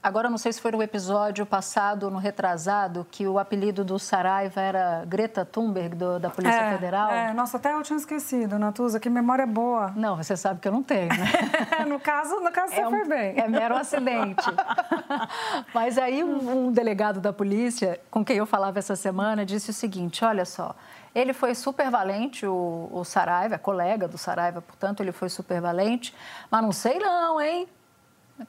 Agora, 0.03 0.31
não 0.31 0.39
sei 0.39 0.51
se 0.51 0.61
foi 0.63 0.71
no 0.71 0.83
episódio 0.83 1.45
passado, 1.45 2.11
no 2.11 2.17
retrasado, 2.17 3.07
que 3.11 3.27
o 3.27 3.39
apelido 3.39 3.85
do 3.85 3.99
Saraiva 3.99 4.59
era 4.59 5.05
Greta 5.07 5.45
Thunberg, 5.45 5.95
do, 5.95 6.19
da 6.19 6.31
Polícia 6.31 6.59
é, 6.59 6.73
Federal. 6.73 7.11
É, 7.11 7.35
nossa, 7.35 7.59
até 7.59 7.75
eu 7.75 7.83
tinha 7.83 7.99
esquecido, 7.99 8.59
Natuza, 8.59 8.99
que 8.99 9.11
memória 9.11 9.47
boa. 9.47 9.93
Não, 9.95 10.17
você 10.17 10.39
sabe 10.39 10.59
que 10.59 10.67
eu 10.67 10.73
não 10.73 10.83
tenho, 10.83 11.09
né? 11.09 11.85
no 11.87 12.01
caso, 12.01 12.41
no 12.41 12.51
caso, 12.51 12.73
é 12.73 12.77
você 12.77 12.87
um, 12.87 12.91
foi 12.91 13.09
bem. 13.09 13.35
É 13.39 13.47
mero 13.47 13.77
acidente. 13.77 14.47
Mas 15.75 15.99
aí, 15.99 16.25
um, 16.25 16.69
um 16.69 16.73
delegado 16.73 17.21
da 17.21 17.33
polícia, 17.33 18.01
com 18.11 18.25
quem 18.25 18.39
eu 18.39 18.47
falava 18.47 18.79
essa 18.79 18.97
semana, 18.97 19.45
disse 19.45 19.69
o 19.69 19.75
seguinte: 19.75 20.25
olha 20.25 20.47
só. 20.47 20.75
Ele 21.15 21.33
foi 21.33 21.55
super 21.55 21.91
valente, 21.91 22.47
o, 22.47 22.89
o 22.93 23.05
Saraiva, 23.05 23.59
colega 23.59 24.07
do 24.07 24.17
Saraiva, 24.17 24.63
portanto, 24.63 25.03
ele 25.03 25.13
foi 25.13 25.29
super 25.29 25.61
valente. 25.61 26.15
Mas 26.51 26.63
não 26.63 26.73
sei 26.73 26.99
não, 27.01 27.41
hein? 27.41 27.69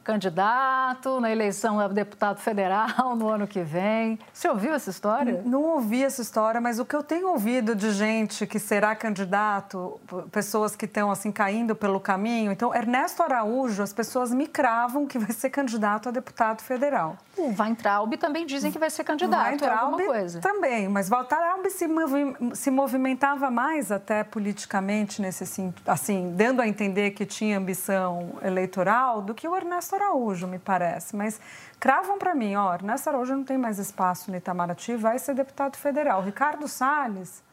Candidato 0.03 1.19
na 1.19 1.31
eleição 1.31 1.79
a 1.79 1.87
deputado 1.87 2.39
federal 2.39 3.15
no 3.15 3.27
ano 3.29 3.47
que 3.47 3.61
vem. 3.61 4.19
Você 4.33 4.47
ouviu 4.47 4.73
essa 4.73 4.89
história? 4.89 5.41
Não, 5.45 5.63
ouvi 5.63 6.03
essa 6.03 6.21
história, 6.21 6.59
mas 6.61 6.79
o 6.79 6.85
que 6.85 6.95
eu 6.95 7.03
tenho 7.03 7.29
ouvido 7.29 7.75
de 7.75 7.91
gente 7.91 8.47
que 8.47 8.59
será 8.59 8.95
candidato, 8.95 9.99
pessoas 10.31 10.75
que 10.75 10.85
estão 10.85 11.11
assim 11.11 11.31
caindo 11.31 11.75
pelo 11.75 11.99
caminho. 11.99 12.51
Então, 12.51 12.73
Ernesto 12.73 13.23
Araújo, 13.23 13.83
as 13.83 13.93
pessoas 13.93 14.31
me 14.31 14.47
cravam 14.47 15.05
que 15.05 15.19
vai 15.19 15.31
ser 15.31 15.49
candidato 15.49 16.09
a 16.09 16.11
deputado 16.11 16.61
federal. 16.61 17.17
O 17.37 17.53
Weintraub 17.57 18.13
também 18.17 18.45
dizem 18.45 18.71
que 18.71 18.79
vai 18.79 18.89
ser 18.89 19.03
candidato 19.03 19.47
Weintraub 19.47 19.73
a 19.73 19.81
alguma 19.81 20.05
coisa. 20.05 20.39
Também, 20.39 20.87
mas 20.87 21.09
Weintraub 21.09 21.69
se, 21.69 21.87
movi 21.87 22.35
se 22.53 22.71
movimentava 22.71 23.49
mais 23.49 23.91
até 23.91 24.23
politicamente 24.23 25.21
nesse 25.21 25.43
assim, 25.85 26.33
dando 26.35 26.61
a 26.61 26.67
entender 26.67 27.11
que 27.11 27.25
tinha 27.25 27.57
ambição 27.57 28.33
eleitoral 28.43 29.21
do 29.21 29.33
que 29.33 29.47
o 29.47 29.55
Ernesto 29.55 29.80
Ernesto 29.81 29.95
Araújo, 29.95 30.47
me 30.47 30.59
parece. 30.59 31.15
Mas 31.15 31.41
cravam 31.79 32.19
para 32.19 32.35
mim, 32.35 32.55
ó, 32.55 32.73
Ernesto 32.73 33.09
Araújo 33.09 33.35
não 33.35 33.43
tem 33.43 33.57
mais 33.57 33.79
espaço 33.79 34.29
no 34.29 34.37
Itamaraty, 34.37 34.95
vai 34.95 35.17
ser 35.17 35.33
deputado 35.33 35.75
federal. 35.75 36.21
Ricardo 36.21 36.67
Salles, 36.67 37.43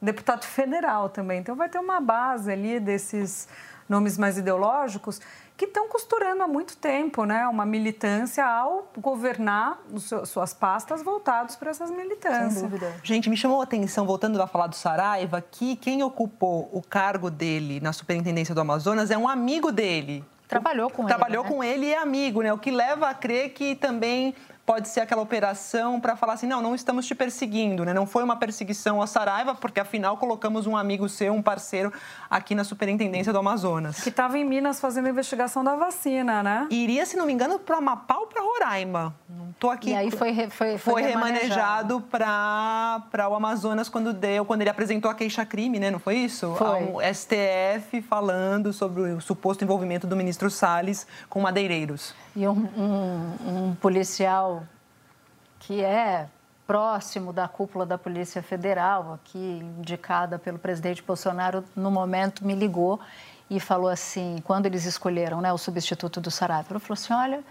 deputado 0.00 0.44
federal 0.44 1.08
também. 1.08 1.40
Então 1.40 1.56
vai 1.56 1.68
ter 1.70 1.78
uma 1.78 2.00
base 2.00 2.52
ali 2.52 2.78
desses 2.78 3.48
nomes 3.88 4.18
mais 4.18 4.36
ideológicos 4.36 5.20
que 5.56 5.64
estão 5.64 5.88
costurando 5.88 6.42
há 6.42 6.48
muito 6.48 6.76
tempo, 6.76 7.24
né? 7.24 7.46
Uma 7.48 7.66
militância 7.66 8.46
ao 8.46 8.90
governar 8.96 9.78
suas 10.24 10.54
pastas 10.54 11.02
voltados 11.02 11.56
para 11.56 11.70
essas 11.70 11.90
militâncias. 11.90 12.54
Sem 12.54 12.62
dúvida. 12.62 12.94
Gente, 13.02 13.28
me 13.28 13.36
chamou 13.36 13.60
a 13.60 13.64
atenção, 13.64 14.06
voltando 14.06 14.40
a 14.40 14.46
falar 14.46 14.68
do 14.68 14.76
Saraiva, 14.76 15.42
que 15.42 15.76
quem 15.76 16.02
ocupou 16.02 16.70
o 16.72 16.80
cargo 16.82 17.30
dele 17.30 17.80
na 17.80 17.92
Superintendência 17.92 18.54
do 18.54 18.60
Amazonas 18.60 19.10
é 19.10 19.18
um 19.18 19.28
amigo 19.28 19.70
dele, 19.70 20.24
Trabalhou 20.50 20.90
com 20.90 21.06
trabalhou 21.06 21.44
ele. 21.44 21.44
Trabalhou 21.44 21.44
né? 21.44 21.50
com 21.50 21.64
ele 21.64 21.86
e 21.86 21.94
é 21.94 21.98
amigo, 21.98 22.42
né? 22.42 22.52
O 22.52 22.58
que 22.58 22.72
leva 22.72 23.08
a 23.08 23.14
crer 23.14 23.50
que 23.50 23.76
também 23.76 24.34
pode 24.70 24.88
ser 24.88 25.00
aquela 25.00 25.20
operação 25.20 25.98
para 25.98 26.14
falar 26.14 26.34
assim, 26.34 26.46
não, 26.46 26.62
não 26.62 26.76
estamos 26.76 27.04
te 27.04 27.12
perseguindo, 27.12 27.84
né? 27.84 27.92
Não 27.92 28.06
foi 28.06 28.22
uma 28.22 28.36
perseguição 28.36 29.00
ao 29.00 29.06
Saraiva, 29.08 29.52
porque 29.52 29.80
afinal 29.80 30.16
colocamos 30.16 30.64
um 30.64 30.76
amigo 30.76 31.08
seu, 31.08 31.32
um 31.32 31.42
parceiro 31.42 31.92
aqui 32.30 32.54
na 32.54 32.62
Superintendência 32.62 33.32
do 33.32 33.40
Amazonas. 33.40 34.00
Que 34.00 34.10
estava 34.10 34.38
em 34.38 34.44
Minas 34.44 34.80
fazendo 34.80 35.06
a 35.06 35.10
investigação 35.10 35.64
da 35.64 35.74
vacina, 35.74 36.40
né? 36.40 36.68
Iria, 36.70 37.04
se 37.04 37.16
não 37.16 37.26
me 37.26 37.32
engano, 37.32 37.58
para 37.58 37.78
Amapá 37.78 38.18
ou 38.18 38.28
para 38.28 38.42
Roraima. 38.42 39.12
Não 39.28 39.52
tô 39.58 39.70
aqui. 39.70 39.90
E 39.90 39.94
aí 39.96 40.08
foi 40.12 40.32
foi, 40.34 40.48
foi, 40.48 40.78
foi 40.78 41.02
remanejado 41.02 42.00
para 42.02 43.02
para 43.10 43.28
o 43.28 43.34
Amazonas 43.34 43.88
quando 43.88 44.12
deu, 44.12 44.44
quando 44.44 44.60
ele 44.60 44.70
apresentou 44.70 45.10
a 45.10 45.14
queixa 45.16 45.44
crime, 45.44 45.80
né? 45.80 45.90
Não 45.90 45.98
foi 45.98 46.14
isso? 46.14 46.54
Foi. 46.54 46.68
Ao 46.68 47.00
STF 47.12 48.02
falando 48.02 48.72
sobre 48.72 49.02
o 49.02 49.20
suposto 49.20 49.64
envolvimento 49.64 50.06
do 50.06 50.14
ministro 50.14 50.48
Salles 50.48 51.08
com 51.28 51.40
madeireiros. 51.40 52.14
E 52.34 52.46
um, 52.46 52.52
um, 52.52 53.68
um 53.70 53.74
policial 53.74 54.64
que 55.58 55.82
é 55.82 56.28
próximo 56.66 57.32
da 57.32 57.48
cúpula 57.48 57.84
da 57.84 57.98
Polícia 57.98 58.42
Federal, 58.42 59.14
aqui 59.14 59.60
indicada 59.78 60.38
pelo 60.38 60.58
presidente 60.58 61.02
Bolsonaro, 61.02 61.64
no 61.74 61.90
momento 61.90 62.44
me 62.44 62.54
ligou 62.54 63.00
e 63.50 63.58
falou 63.58 63.88
assim, 63.88 64.40
quando 64.44 64.66
eles 64.66 64.84
escolheram 64.84 65.40
né, 65.40 65.52
o 65.52 65.58
substituto 65.58 66.20
do 66.20 66.30
Saraiva, 66.30 66.68
ele 66.70 66.78
falou 66.78 66.94
assim, 66.94 67.12
olha, 67.12 67.42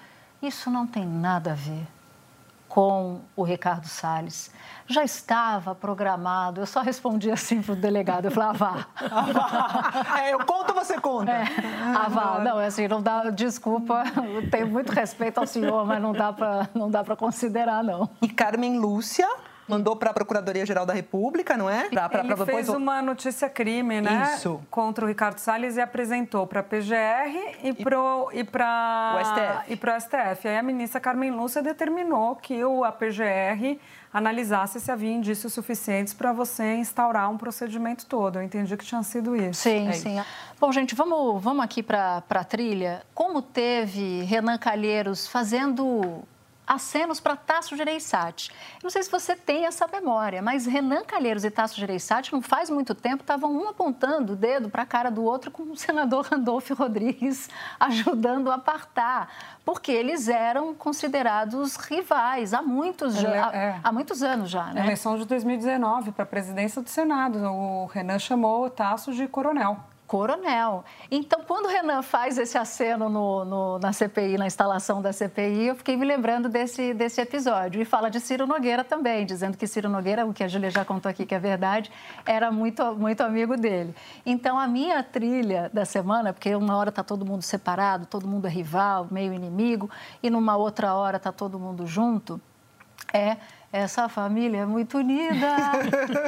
isso 0.42 0.70
não 0.70 0.88
tem 0.88 1.06
nada 1.06 1.52
a 1.52 1.56
ver 1.56 1.86
com 2.80 3.20
o 3.36 3.44
Ricardo 3.44 3.88
Salles. 3.88 4.50
Já 4.88 5.04
estava 5.04 5.76
programado, 5.76 6.62
eu 6.62 6.66
só 6.66 6.80
respondi 6.80 7.30
assim 7.30 7.62
para 7.62 7.74
o 7.74 7.76
delegado, 7.76 8.24
eu 8.24 8.32
falei, 8.32 8.52
ah, 8.52 8.54
vá. 8.54 8.88
é, 10.24 10.34
eu 10.34 10.46
conto, 10.46 10.74
você 10.74 10.98
conta. 10.98 11.30
É, 11.30 11.44
ah, 11.94 12.08
vá. 12.08 12.40
Não, 12.40 12.58
assim, 12.58 12.88
não 12.88 13.02
dá, 13.02 13.30
desculpa, 13.32 14.06
eu 14.34 14.50
tenho 14.50 14.68
muito 14.68 14.94
respeito 14.94 15.40
ao 15.40 15.46
senhor, 15.46 15.86
mas 15.86 16.02
não 16.02 16.14
dá 16.90 17.04
para 17.04 17.16
considerar, 17.18 17.84
não. 17.84 18.10
E 18.22 18.30
Carmen 18.30 18.80
Lúcia, 18.80 19.28
mandou 19.70 19.96
para 19.96 20.10
a 20.10 20.14
Procuradoria-Geral 20.14 20.86
da 20.86 20.94
República, 20.94 21.56
não 21.56 21.70
é? 21.70 21.90
Pra, 21.90 22.10
pra, 22.10 22.20
Ele 22.22 22.36
pra 22.36 22.46
fez 22.46 22.68
uma 22.70 23.02
notícia-crime, 23.02 24.02
né? 24.02 24.34
Isso. 24.36 24.60
Contra 24.70 25.06
o 25.06 25.08
Ricardo 25.08 25.38
Salles 25.38 25.78
e 25.78 25.82
apresentou 25.82 26.48
para 26.48 26.62
a 26.62 26.64
PGR 26.64 27.60
e 27.64 27.74
para 27.74 27.96
e 27.96 28.00
o 28.00 28.30
STF. 28.32 29.74
E 29.74 29.76
para 29.76 29.96
o 29.96 30.02
STF. 30.02 30.48
Aí 30.48 30.58
a 30.58 30.64
ministra 30.64 31.00
Carmen 31.00 31.32
Lúcia 31.32 31.62
determinou 31.62 32.36
que 32.36 32.64
o, 32.64 32.84
a 32.84 32.92
PGR 32.92 33.80
analisasse 34.12 34.80
se 34.80 34.92
havia 34.92 35.12
indícios 35.12 35.54
suficientes 35.54 36.14
para 36.14 36.34
você 36.34 36.76
instaurar 36.76 37.30
um 37.30 37.38
procedimento 37.38 38.06
todo. 38.06 38.38
Eu 38.40 38.44
entendi 38.44 38.76
que 38.76 38.86
tinha 38.86 39.04
sido 39.04 39.36
isso. 39.36 39.62
Sim, 39.62 39.88
é 39.88 39.94
sim. 39.94 40.20
Isso. 40.20 40.28
Bom, 40.60 40.72
gente, 40.72 40.96
vamos, 40.96 41.42
vamos 41.42 41.64
aqui 41.64 41.84
para 41.84 42.24
a 42.30 42.44
trilha. 42.44 43.04
Como 43.14 43.42
teve 43.42 44.24
Renan 44.24 44.58
Calheiros 44.58 45.28
fazendo 45.28 46.24
acenos 46.70 47.20
para 47.20 47.36
Tasso 47.36 47.76
Gereissati. 47.76 48.52
Não 48.84 48.92
sei 48.92 49.02
se 49.02 49.10
você 49.10 49.36
tem 49.36 49.66
essa 49.66 49.88
memória, 49.88 50.40
mas 50.40 50.68
Renan 50.68 51.04
Calheiros 51.04 51.44
e 51.44 51.50
Tasso 51.50 51.76
Gereissati, 51.76 52.32
não 52.32 52.44
faz 52.44 52.70
muito 52.70 52.94
tempo, 52.94 53.24
estavam 53.24 53.52
um 53.52 53.68
apontando 53.68 54.34
o 54.34 54.36
dedo 54.36 54.70
para 54.70 54.84
a 54.84 54.86
cara 54.86 55.10
do 55.10 55.24
outro 55.24 55.50
com 55.50 55.64
o 55.64 55.76
senador 55.76 56.28
Randolfo 56.30 56.76
Rodrigues 56.76 57.50
ajudando 57.80 58.52
a 58.52 58.56
apartar, 58.56 59.58
porque 59.66 59.92
eles 59.92 60.28
eram 60.28 60.76
considerados 60.76 61.76
rivais 61.76 62.54
há 62.54 62.62
muitos, 62.62 63.16
já, 63.16 63.52
é. 63.52 63.80
há, 63.84 63.92
muitos 63.92 64.22
anos 64.22 64.52
já. 64.52 64.66
Né? 64.66 64.84
Eleição 64.84 65.18
de 65.18 65.26
2019 65.26 66.12
para 66.12 66.24
a 66.24 66.28
presidência 66.28 66.84
do 66.84 66.90
Senado, 66.90 67.40
o 67.40 67.88
Renan 67.88 68.20
chamou 68.20 68.66
o 68.66 68.70
Tasso 68.70 69.12
de 69.12 69.28
coronel 69.28 69.80
coronel. 70.10 70.84
Então, 71.12 71.44
quando 71.48 71.68
o 71.68 71.70
Renan 71.70 72.02
faz 72.02 72.40
esse 72.40 72.58
aceno 72.58 73.08
no, 73.10 73.46
no, 73.46 73.80
na 73.80 73.94
CPI, 73.94 74.40
na 74.40 74.48
instalação 74.48 75.04
da 75.04 75.14
CPI, 75.14 75.68
eu 75.68 75.76
fiquei 75.76 75.96
me 75.96 76.04
lembrando 76.04 76.50
desse, 76.50 76.96
desse 76.96 77.22
episódio. 77.22 77.80
E 77.80 77.86
fala 77.86 78.10
de 78.10 78.20
Ciro 78.20 78.48
Nogueira 78.48 78.84
também, 78.84 79.24
dizendo 79.24 79.56
que 79.56 79.68
Ciro 79.68 79.88
Nogueira, 79.88 80.26
o 80.26 80.34
que 80.34 80.44
a 80.44 80.48
Júlia 80.48 80.72
já 80.72 80.84
contou 80.84 81.12
aqui 81.12 81.28
que 81.28 81.36
é 81.36 81.40
verdade, 81.40 81.92
era 82.26 82.50
muito, 82.52 82.84
muito 82.96 83.22
amigo 83.22 83.56
dele. 83.56 83.94
Então, 84.26 84.58
a 84.58 84.68
minha 84.68 85.04
trilha 85.04 85.70
da 85.72 85.86
semana, 85.86 86.34
porque 86.34 86.56
uma 86.56 86.76
hora 86.76 86.90
está 86.90 87.04
todo 87.04 87.24
mundo 87.24 87.44
separado, 87.44 88.08
todo 88.08 88.28
mundo 88.28 88.48
é 88.48 88.50
rival, 88.50 89.08
meio 89.12 89.32
inimigo, 89.32 89.92
e 90.24 90.30
numa 90.32 90.58
outra 90.58 90.96
hora 90.96 91.18
está 91.18 91.32
todo 91.32 91.60
mundo 91.60 91.86
junto, 91.86 92.42
é 93.14 93.38
essa 93.72 94.10
família 94.10 94.60
é 94.62 94.66
muito 94.66 94.98
unida 94.98 95.48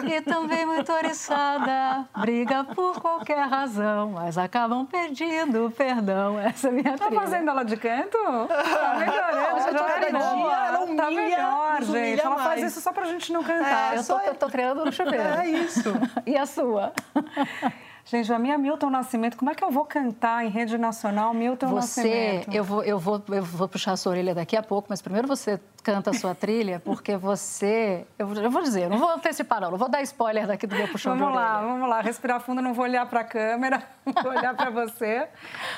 e 0.07 0.21
também 0.21 0.65
muito 0.65 0.91
oriçada. 0.91 2.07
Briga 2.17 2.63
por 2.63 3.01
qualquer 3.01 3.47
razão, 3.47 4.11
mas 4.11 4.37
acabam 4.37 4.85
pedindo 4.85 5.71
perdão. 5.75 6.39
Essa 6.39 6.67
é 6.67 6.71
minha 6.71 6.97
tá 6.97 7.05
trilha. 7.05 7.21
Tá 7.21 7.21
fazendo 7.21 7.49
ela 7.49 7.63
de 7.63 7.77
canto? 7.77 8.17
Tá 8.47 8.95
melhorando. 8.99 9.41
Ela, 9.41 9.83
tá 9.83 9.99
melhor, 9.99 10.67
ela 10.67 10.79
humilha, 10.81 11.03
tá 11.03 11.11
melhor, 11.11 11.83
gente. 11.83 12.21
Ela 12.21 12.37
faz 12.37 12.63
isso 12.63 12.79
só 12.81 12.93
pra 12.93 13.05
gente 13.05 13.33
não 13.33 13.43
cantar. 13.43 13.95
É, 13.95 13.97
eu, 13.97 14.03
tô, 14.05 14.19
eu 14.19 14.35
tô 14.35 14.47
criando 14.47 14.85
no 14.85 14.91
chuveiro. 14.91 15.39
É 15.39 15.47
isso. 15.47 15.89
e 16.25 16.37
a 16.37 16.45
sua? 16.45 16.93
Gente, 18.05 18.31
a 18.33 18.39
minha 18.39 18.57
Milton 18.57 18.89
Nascimento, 18.89 19.37
como 19.37 19.51
é 19.51 19.55
que 19.55 19.63
eu 19.63 19.69
vou 19.71 19.85
cantar 19.85 20.43
em 20.43 20.49
rede 20.49 20.77
nacional 20.77 21.33
Milton 21.33 21.67
você, 21.67 22.01
Nascimento? 22.01 22.55
Eu 22.55 22.63
vou, 22.63 22.83
eu, 22.83 22.99
vou, 22.99 23.23
eu 23.29 23.43
vou 23.43 23.67
puxar 23.67 23.93
a 23.93 23.97
sua 23.97 24.11
orelha 24.11 24.33
daqui 24.33 24.57
a 24.57 24.63
pouco, 24.63 24.87
mas 24.89 25.01
primeiro 25.01 25.27
você 25.27 25.59
canta 25.83 26.09
a 26.11 26.13
sua 26.13 26.33
trilha, 26.33 26.79
porque 26.85 27.15
você... 27.15 28.05
Eu, 28.17 28.33
eu 28.35 28.51
vou 28.51 28.61
dizer, 28.61 28.89
não 28.89 28.97
vou 28.97 29.09
antecipar 29.09 29.61
não, 29.61 29.71
não 29.71 29.77
vou 29.77 29.89
dar 29.89 30.01
spoiler 30.01 30.47
daqui 30.47 30.65
do 30.65 30.75
meu 30.75 30.87
puxão 30.87 31.17
Vamos 31.17 31.35
lá, 31.35 31.61
vamos 31.61 31.89
lá, 31.89 32.01
respirar 32.01 32.39
fundo, 32.41 32.61
não 32.61 32.73
vou 32.73 32.85
olhar 32.85 33.05
para 33.05 33.21
a 33.21 33.23
câmera, 33.23 33.83
vou 34.23 34.31
olhar 34.31 34.55
para 34.55 34.69
você. 34.69 35.27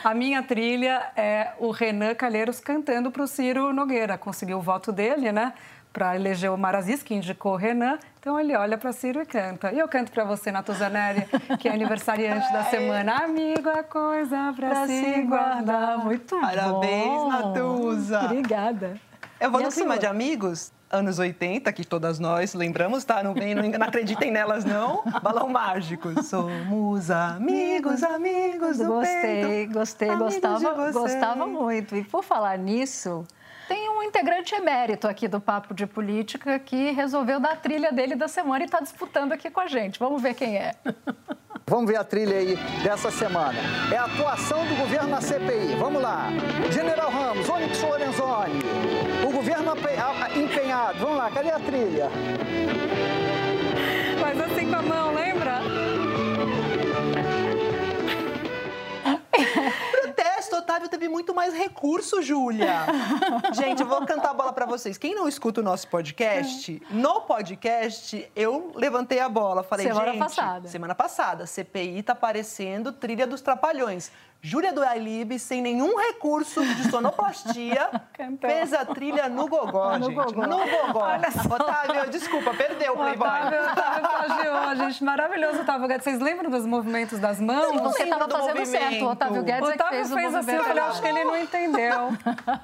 A 0.03 0.13
minha 0.13 0.41
trilha 0.43 1.11
é 1.15 1.51
o 1.59 1.71
Renan 1.71 2.15
Calheiros 2.15 2.59
cantando 2.59 3.11
para 3.11 3.23
o 3.23 3.27
Ciro 3.27 3.73
Nogueira. 3.73 4.17
Conseguiu 4.17 4.57
o 4.57 4.61
voto 4.61 4.91
dele, 4.91 5.31
né? 5.31 5.53
Para 5.93 6.15
eleger 6.15 6.51
o 6.51 6.57
Marazis, 6.57 7.03
que 7.03 7.13
indicou 7.13 7.53
o 7.53 7.55
Renan. 7.55 7.99
Então 8.19 8.39
ele 8.39 8.55
olha 8.55 8.77
para 8.77 8.91
Ciro 8.91 9.21
e 9.21 9.25
canta. 9.25 9.71
E 9.71 9.77
eu 9.77 9.87
canto 9.87 10.11
para 10.11 10.23
você, 10.23 10.51
Natuzanelli, 10.51 11.27
que 11.59 11.69
é 11.69 11.71
aniversariante 11.75 12.51
da 12.51 12.63
semana. 12.63 13.23
Amigo 13.23 13.69
é 13.69 13.83
coisa 13.83 14.51
para 14.55 14.87
se 14.87 15.21
guardar. 15.21 15.99
Muito 15.99 16.39
Parabéns, 16.39 17.05
bom. 17.05 17.29
Natuza. 17.29 18.21
Obrigada. 18.25 18.99
Eu 19.39 19.51
vou 19.51 19.61
e 19.61 19.63
no 19.65 19.69
clima 19.69 19.97
de 19.99 20.07
amigos, 20.07 20.71
anos 20.89 21.19
80, 21.19 21.71
que 21.73 21.85
todas 21.85 22.17
nós 22.17 22.53
lembramos, 22.53 23.03
tá? 23.03 23.21
Não, 23.21 23.33
vem, 23.33 23.53
não, 23.53 23.63
não 23.63 23.87
acreditem 23.87 24.31
nelas, 24.31 24.63
não. 24.65 25.03
Balão 25.21 25.49
mágico. 25.49 26.23
Somos 26.23 27.11
amigos, 27.11 28.01
amigos 28.03 28.77
do 28.77 28.85
Gostei, 28.85 29.43
peito, 29.43 29.73
gostei, 29.73 30.15
gostava, 30.15 30.91
gostava 30.91 31.45
muito. 31.45 31.95
E 31.95 32.03
por 32.03 32.23
falar 32.23 32.57
nisso, 32.57 33.27
tem 33.67 33.89
um 33.89 34.03
integrante 34.03 34.55
emérito 34.55 35.07
aqui 35.07 35.27
do 35.27 35.39
Papo 35.39 35.73
de 35.73 35.85
Política 35.85 36.59
que 36.59 36.91
resolveu 36.91 37.39
dar 37.39 37.53
a 37.53 37.55
trilha 37.55 37.91
dele 37.91 38.15
da 38.15 38.27
semana 38.27 38.63
e 38.63 38.65
está 38.65 38.79
disputando 38.79 39.31
aqui 39.31 39.49
com 39.49 39.59
a 39.59 39.67
gente. 39.67 39.99
Vamos 39.99 40.21
ver 40.21 40.33
quem 40.33 40.57
é. 40.57 40.75
Vamos 41.65 41.89
ver 41.89 41.95
a 41.95 42.03
trilha 42.03 42.37
aí 42.37 42.55
dessa 42.83 43.09
semana. 43.09 43.57
É 43.91 43.97
a 43.97 44.03
atuação 44.03 44.65
do 44.65 44.75
governo 44.75 45.09
na 45.09 45.21
CPI. 45.21 45.75
Vamos 45.79 46.01
lá. 46.01 46.27
General 46.71 47.09
Ramos, 47.09 47.49
Onyx 47.49 47.81
Lorenzoni. 47.81 48.59
O 49.25 49.31
governo 49.31 49.73
empenhado. 50.35 50.99
Vamos 50.99 51.17
lá, 51.17 51.31
cadê 51.31 51.51
a 51.51 51.59
trilha? 51.59 52.09
Faz 54.19 54.39
assim 54.41 54.69
com 54.69 54.75
a 54.75 54.81
mão, 54.81 55.13
lembra? 55.13 55.61
Otávio 60.63 60.87
teve 60.87 61.09
muito 61.09 61.35
mais 61.35 61.53
recurso, 61.53 62.21
Júlia. 62.21 62.85
Gente, 63.53 63.81
eu 63.81 63.87
vou 63.87 64.05
cantar 64.05 64.31
a 64.31 64.33
bola 64.33 64.53
para 64.53 64.65
vocês. 64.65 64.97
Quem 64.97 65.13
não 65.13 65.27
escuta 65.27 65.61
o 65.61 65.63
nosso 65.63 65.87
podcast, 65.87 66.81
no 66.89 67.21
podcast 67.21 68.31
eu 68.35 68.71
levantei 68.75 69.19
a 69.19 69.27
bola. 69.27 69.61
Falei, 69.63 69.87
semana 69.87 70.11
gente, 70.11 70.19
passada. 70.19 70.67
semana 70.67 70.95
passada, 70.95 71.45
CPI 71.45 72.01
tá 72.03 72.15
parecendo 72.15 72.91
trilha 72.91 73.27
dos 73.27 73.41
trapalhões. 73.41 74.11
Júlia 74.45 74.73
do 74.73 74.83
Alibe, 74.83 75.39
sem 75.39 75.61
nenhum 75.61 75.97
recurso 75.97 76.65
de 76.75 76.91
sonoplastia, 76.91 77.89
fez 78.41 78.73
a 78.73 78.83
trilha 78.83 79.29
no 79.29 79.47
gogó, 79.47 79.97
no 79.97 80.07
gente. 80.07 80.15
Gogó. 80.15 80.45
No 80.45 80.57
gogó. 80.57 81.07
Otávio, 81.55 82.11
desculpa, 82.11 82.53
perdeu 82.53 82.91
o 82.91 82.97
Playboy. 82.97 83.25
Otávio, 83.25 83.71
Otávio 83.71 84.09
plagiou, 84.09 84.75
gente. 84.75 85.01
Maravilhoso, 85.01 85.61
Otávio 85.61 85.87
Guedes. 85.87 86.03
Vocês 86.03 86.19
lembram 86.19 86.49
dos 86.49 86.65
movimentos 86.65 87.19
das 87.19 87.39
mãos? 87.39 87.79
Você 87.83 88.03
estava 88.03 88.27
fazendo 88.27 88.59
movimento. 88.59 88.67
certo. 88.67 89.05
O 89.05 89.11
Otávio 89.11 89.43
Guedes 89.43 89.69
Otávio 89.69 89.99
é 89.99 90.02
fez, 90.09 90.21
fez 90.21 90.33
o 90.33 90.37
assim, 90.37 90.51
eu 90.51 90.63
falei, 90.63 90.83
acho 90.83 91.01
que 91.01 91.07
ele 91.07 91.23
não 91.23 91.37
entendeu. 91.37 92.17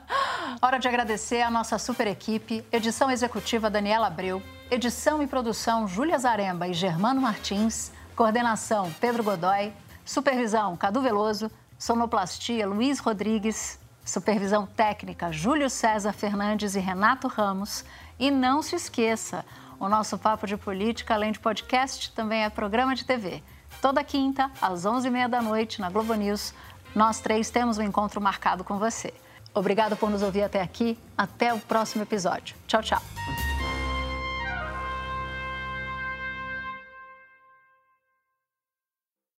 Hora 0.61 0.79
de 0.79 0.87
agradecer 0.87 1.41
a 1.41 1.49
nossa 1.49 1.77
super 1.77 2.07
equipe. 2.07 2.65
Edição 2.71 3.09
executiva, 3.09 3.69
Daniela 3.69 4.07
Abreu. 4.07 4.41
Edição 4.69 5.21
e 5.21 5.27
produção, 5.27 5.87
Júlia 5.87 6.17
Zaremba 6.17 6.67
e 6.67 6.73
Germano 6.73 7.21
Martins. 7.21 7.91
Coordenação, 8.15 8.91
Pedro 8.99 9.23
Godoy. 9.23 9.73
Supervisão, 10.05 10.75
Cadu 10.75 11.01
Veloso. 11.01 11.51
Sonoplastia, 11.77 12.67
Luiz 12.67 12.99
Rodrigues. 12.99 13.79
Supervisão 14.03 14.65
técnica, 14.65 15.31
Júlio 15.31 15.69
César 15.69 16.13
Fernandes 16.13 16.75
e 16.75 16.79
Renato 16.79 17.27
Ramos. 17.27 17.85
E 18.19 18.31
não 18.31 18.61
se 18.61 18.75
esqueça, 18.75 19.45
o 19.79 19.87
nosso 19.87 20.17
Papo 20.17 20.45
de 20.45 20.57
Política, 20.57 21.13
além 21.13 21.31
de 21.31 21.39
podcast, 21.39 22.11
também 22.11 22.43
é 22.43 22.49
programa 22.49 22.95
de 22.95 23.05
TV. 23.05 23.41
Toda 23.81 24.03
quinta, 24.03 24.51
às 24.61 24.85
11h30 24.85 25.27
da 25.29 25.41
noite, 25.41 25.79
na 25.79 25.89
Globo 25.89 26.13
News, 26.15 26.53
nós 26.95 27.19
três 27.19 27.49
temos 27.49 27.77
um 27.77 27.83
encontro 27.83 28.19
marcado 28.21 28.63
com 28.63 28.77
você. 28.77 29.13
Obrigado 29.53 29.95
por 29.95 30.09
nos 30.09 30.21
ouvir 30.21 30.43
até 30.43 30.61
aqui. 30.61 30.97
Até 31.17 31.53
o 31.53 31.59
próximo 31.59 32.03
episódio. 32.03 32.55
Tchau, 32.67 32.81
tchau. 32.81 33.48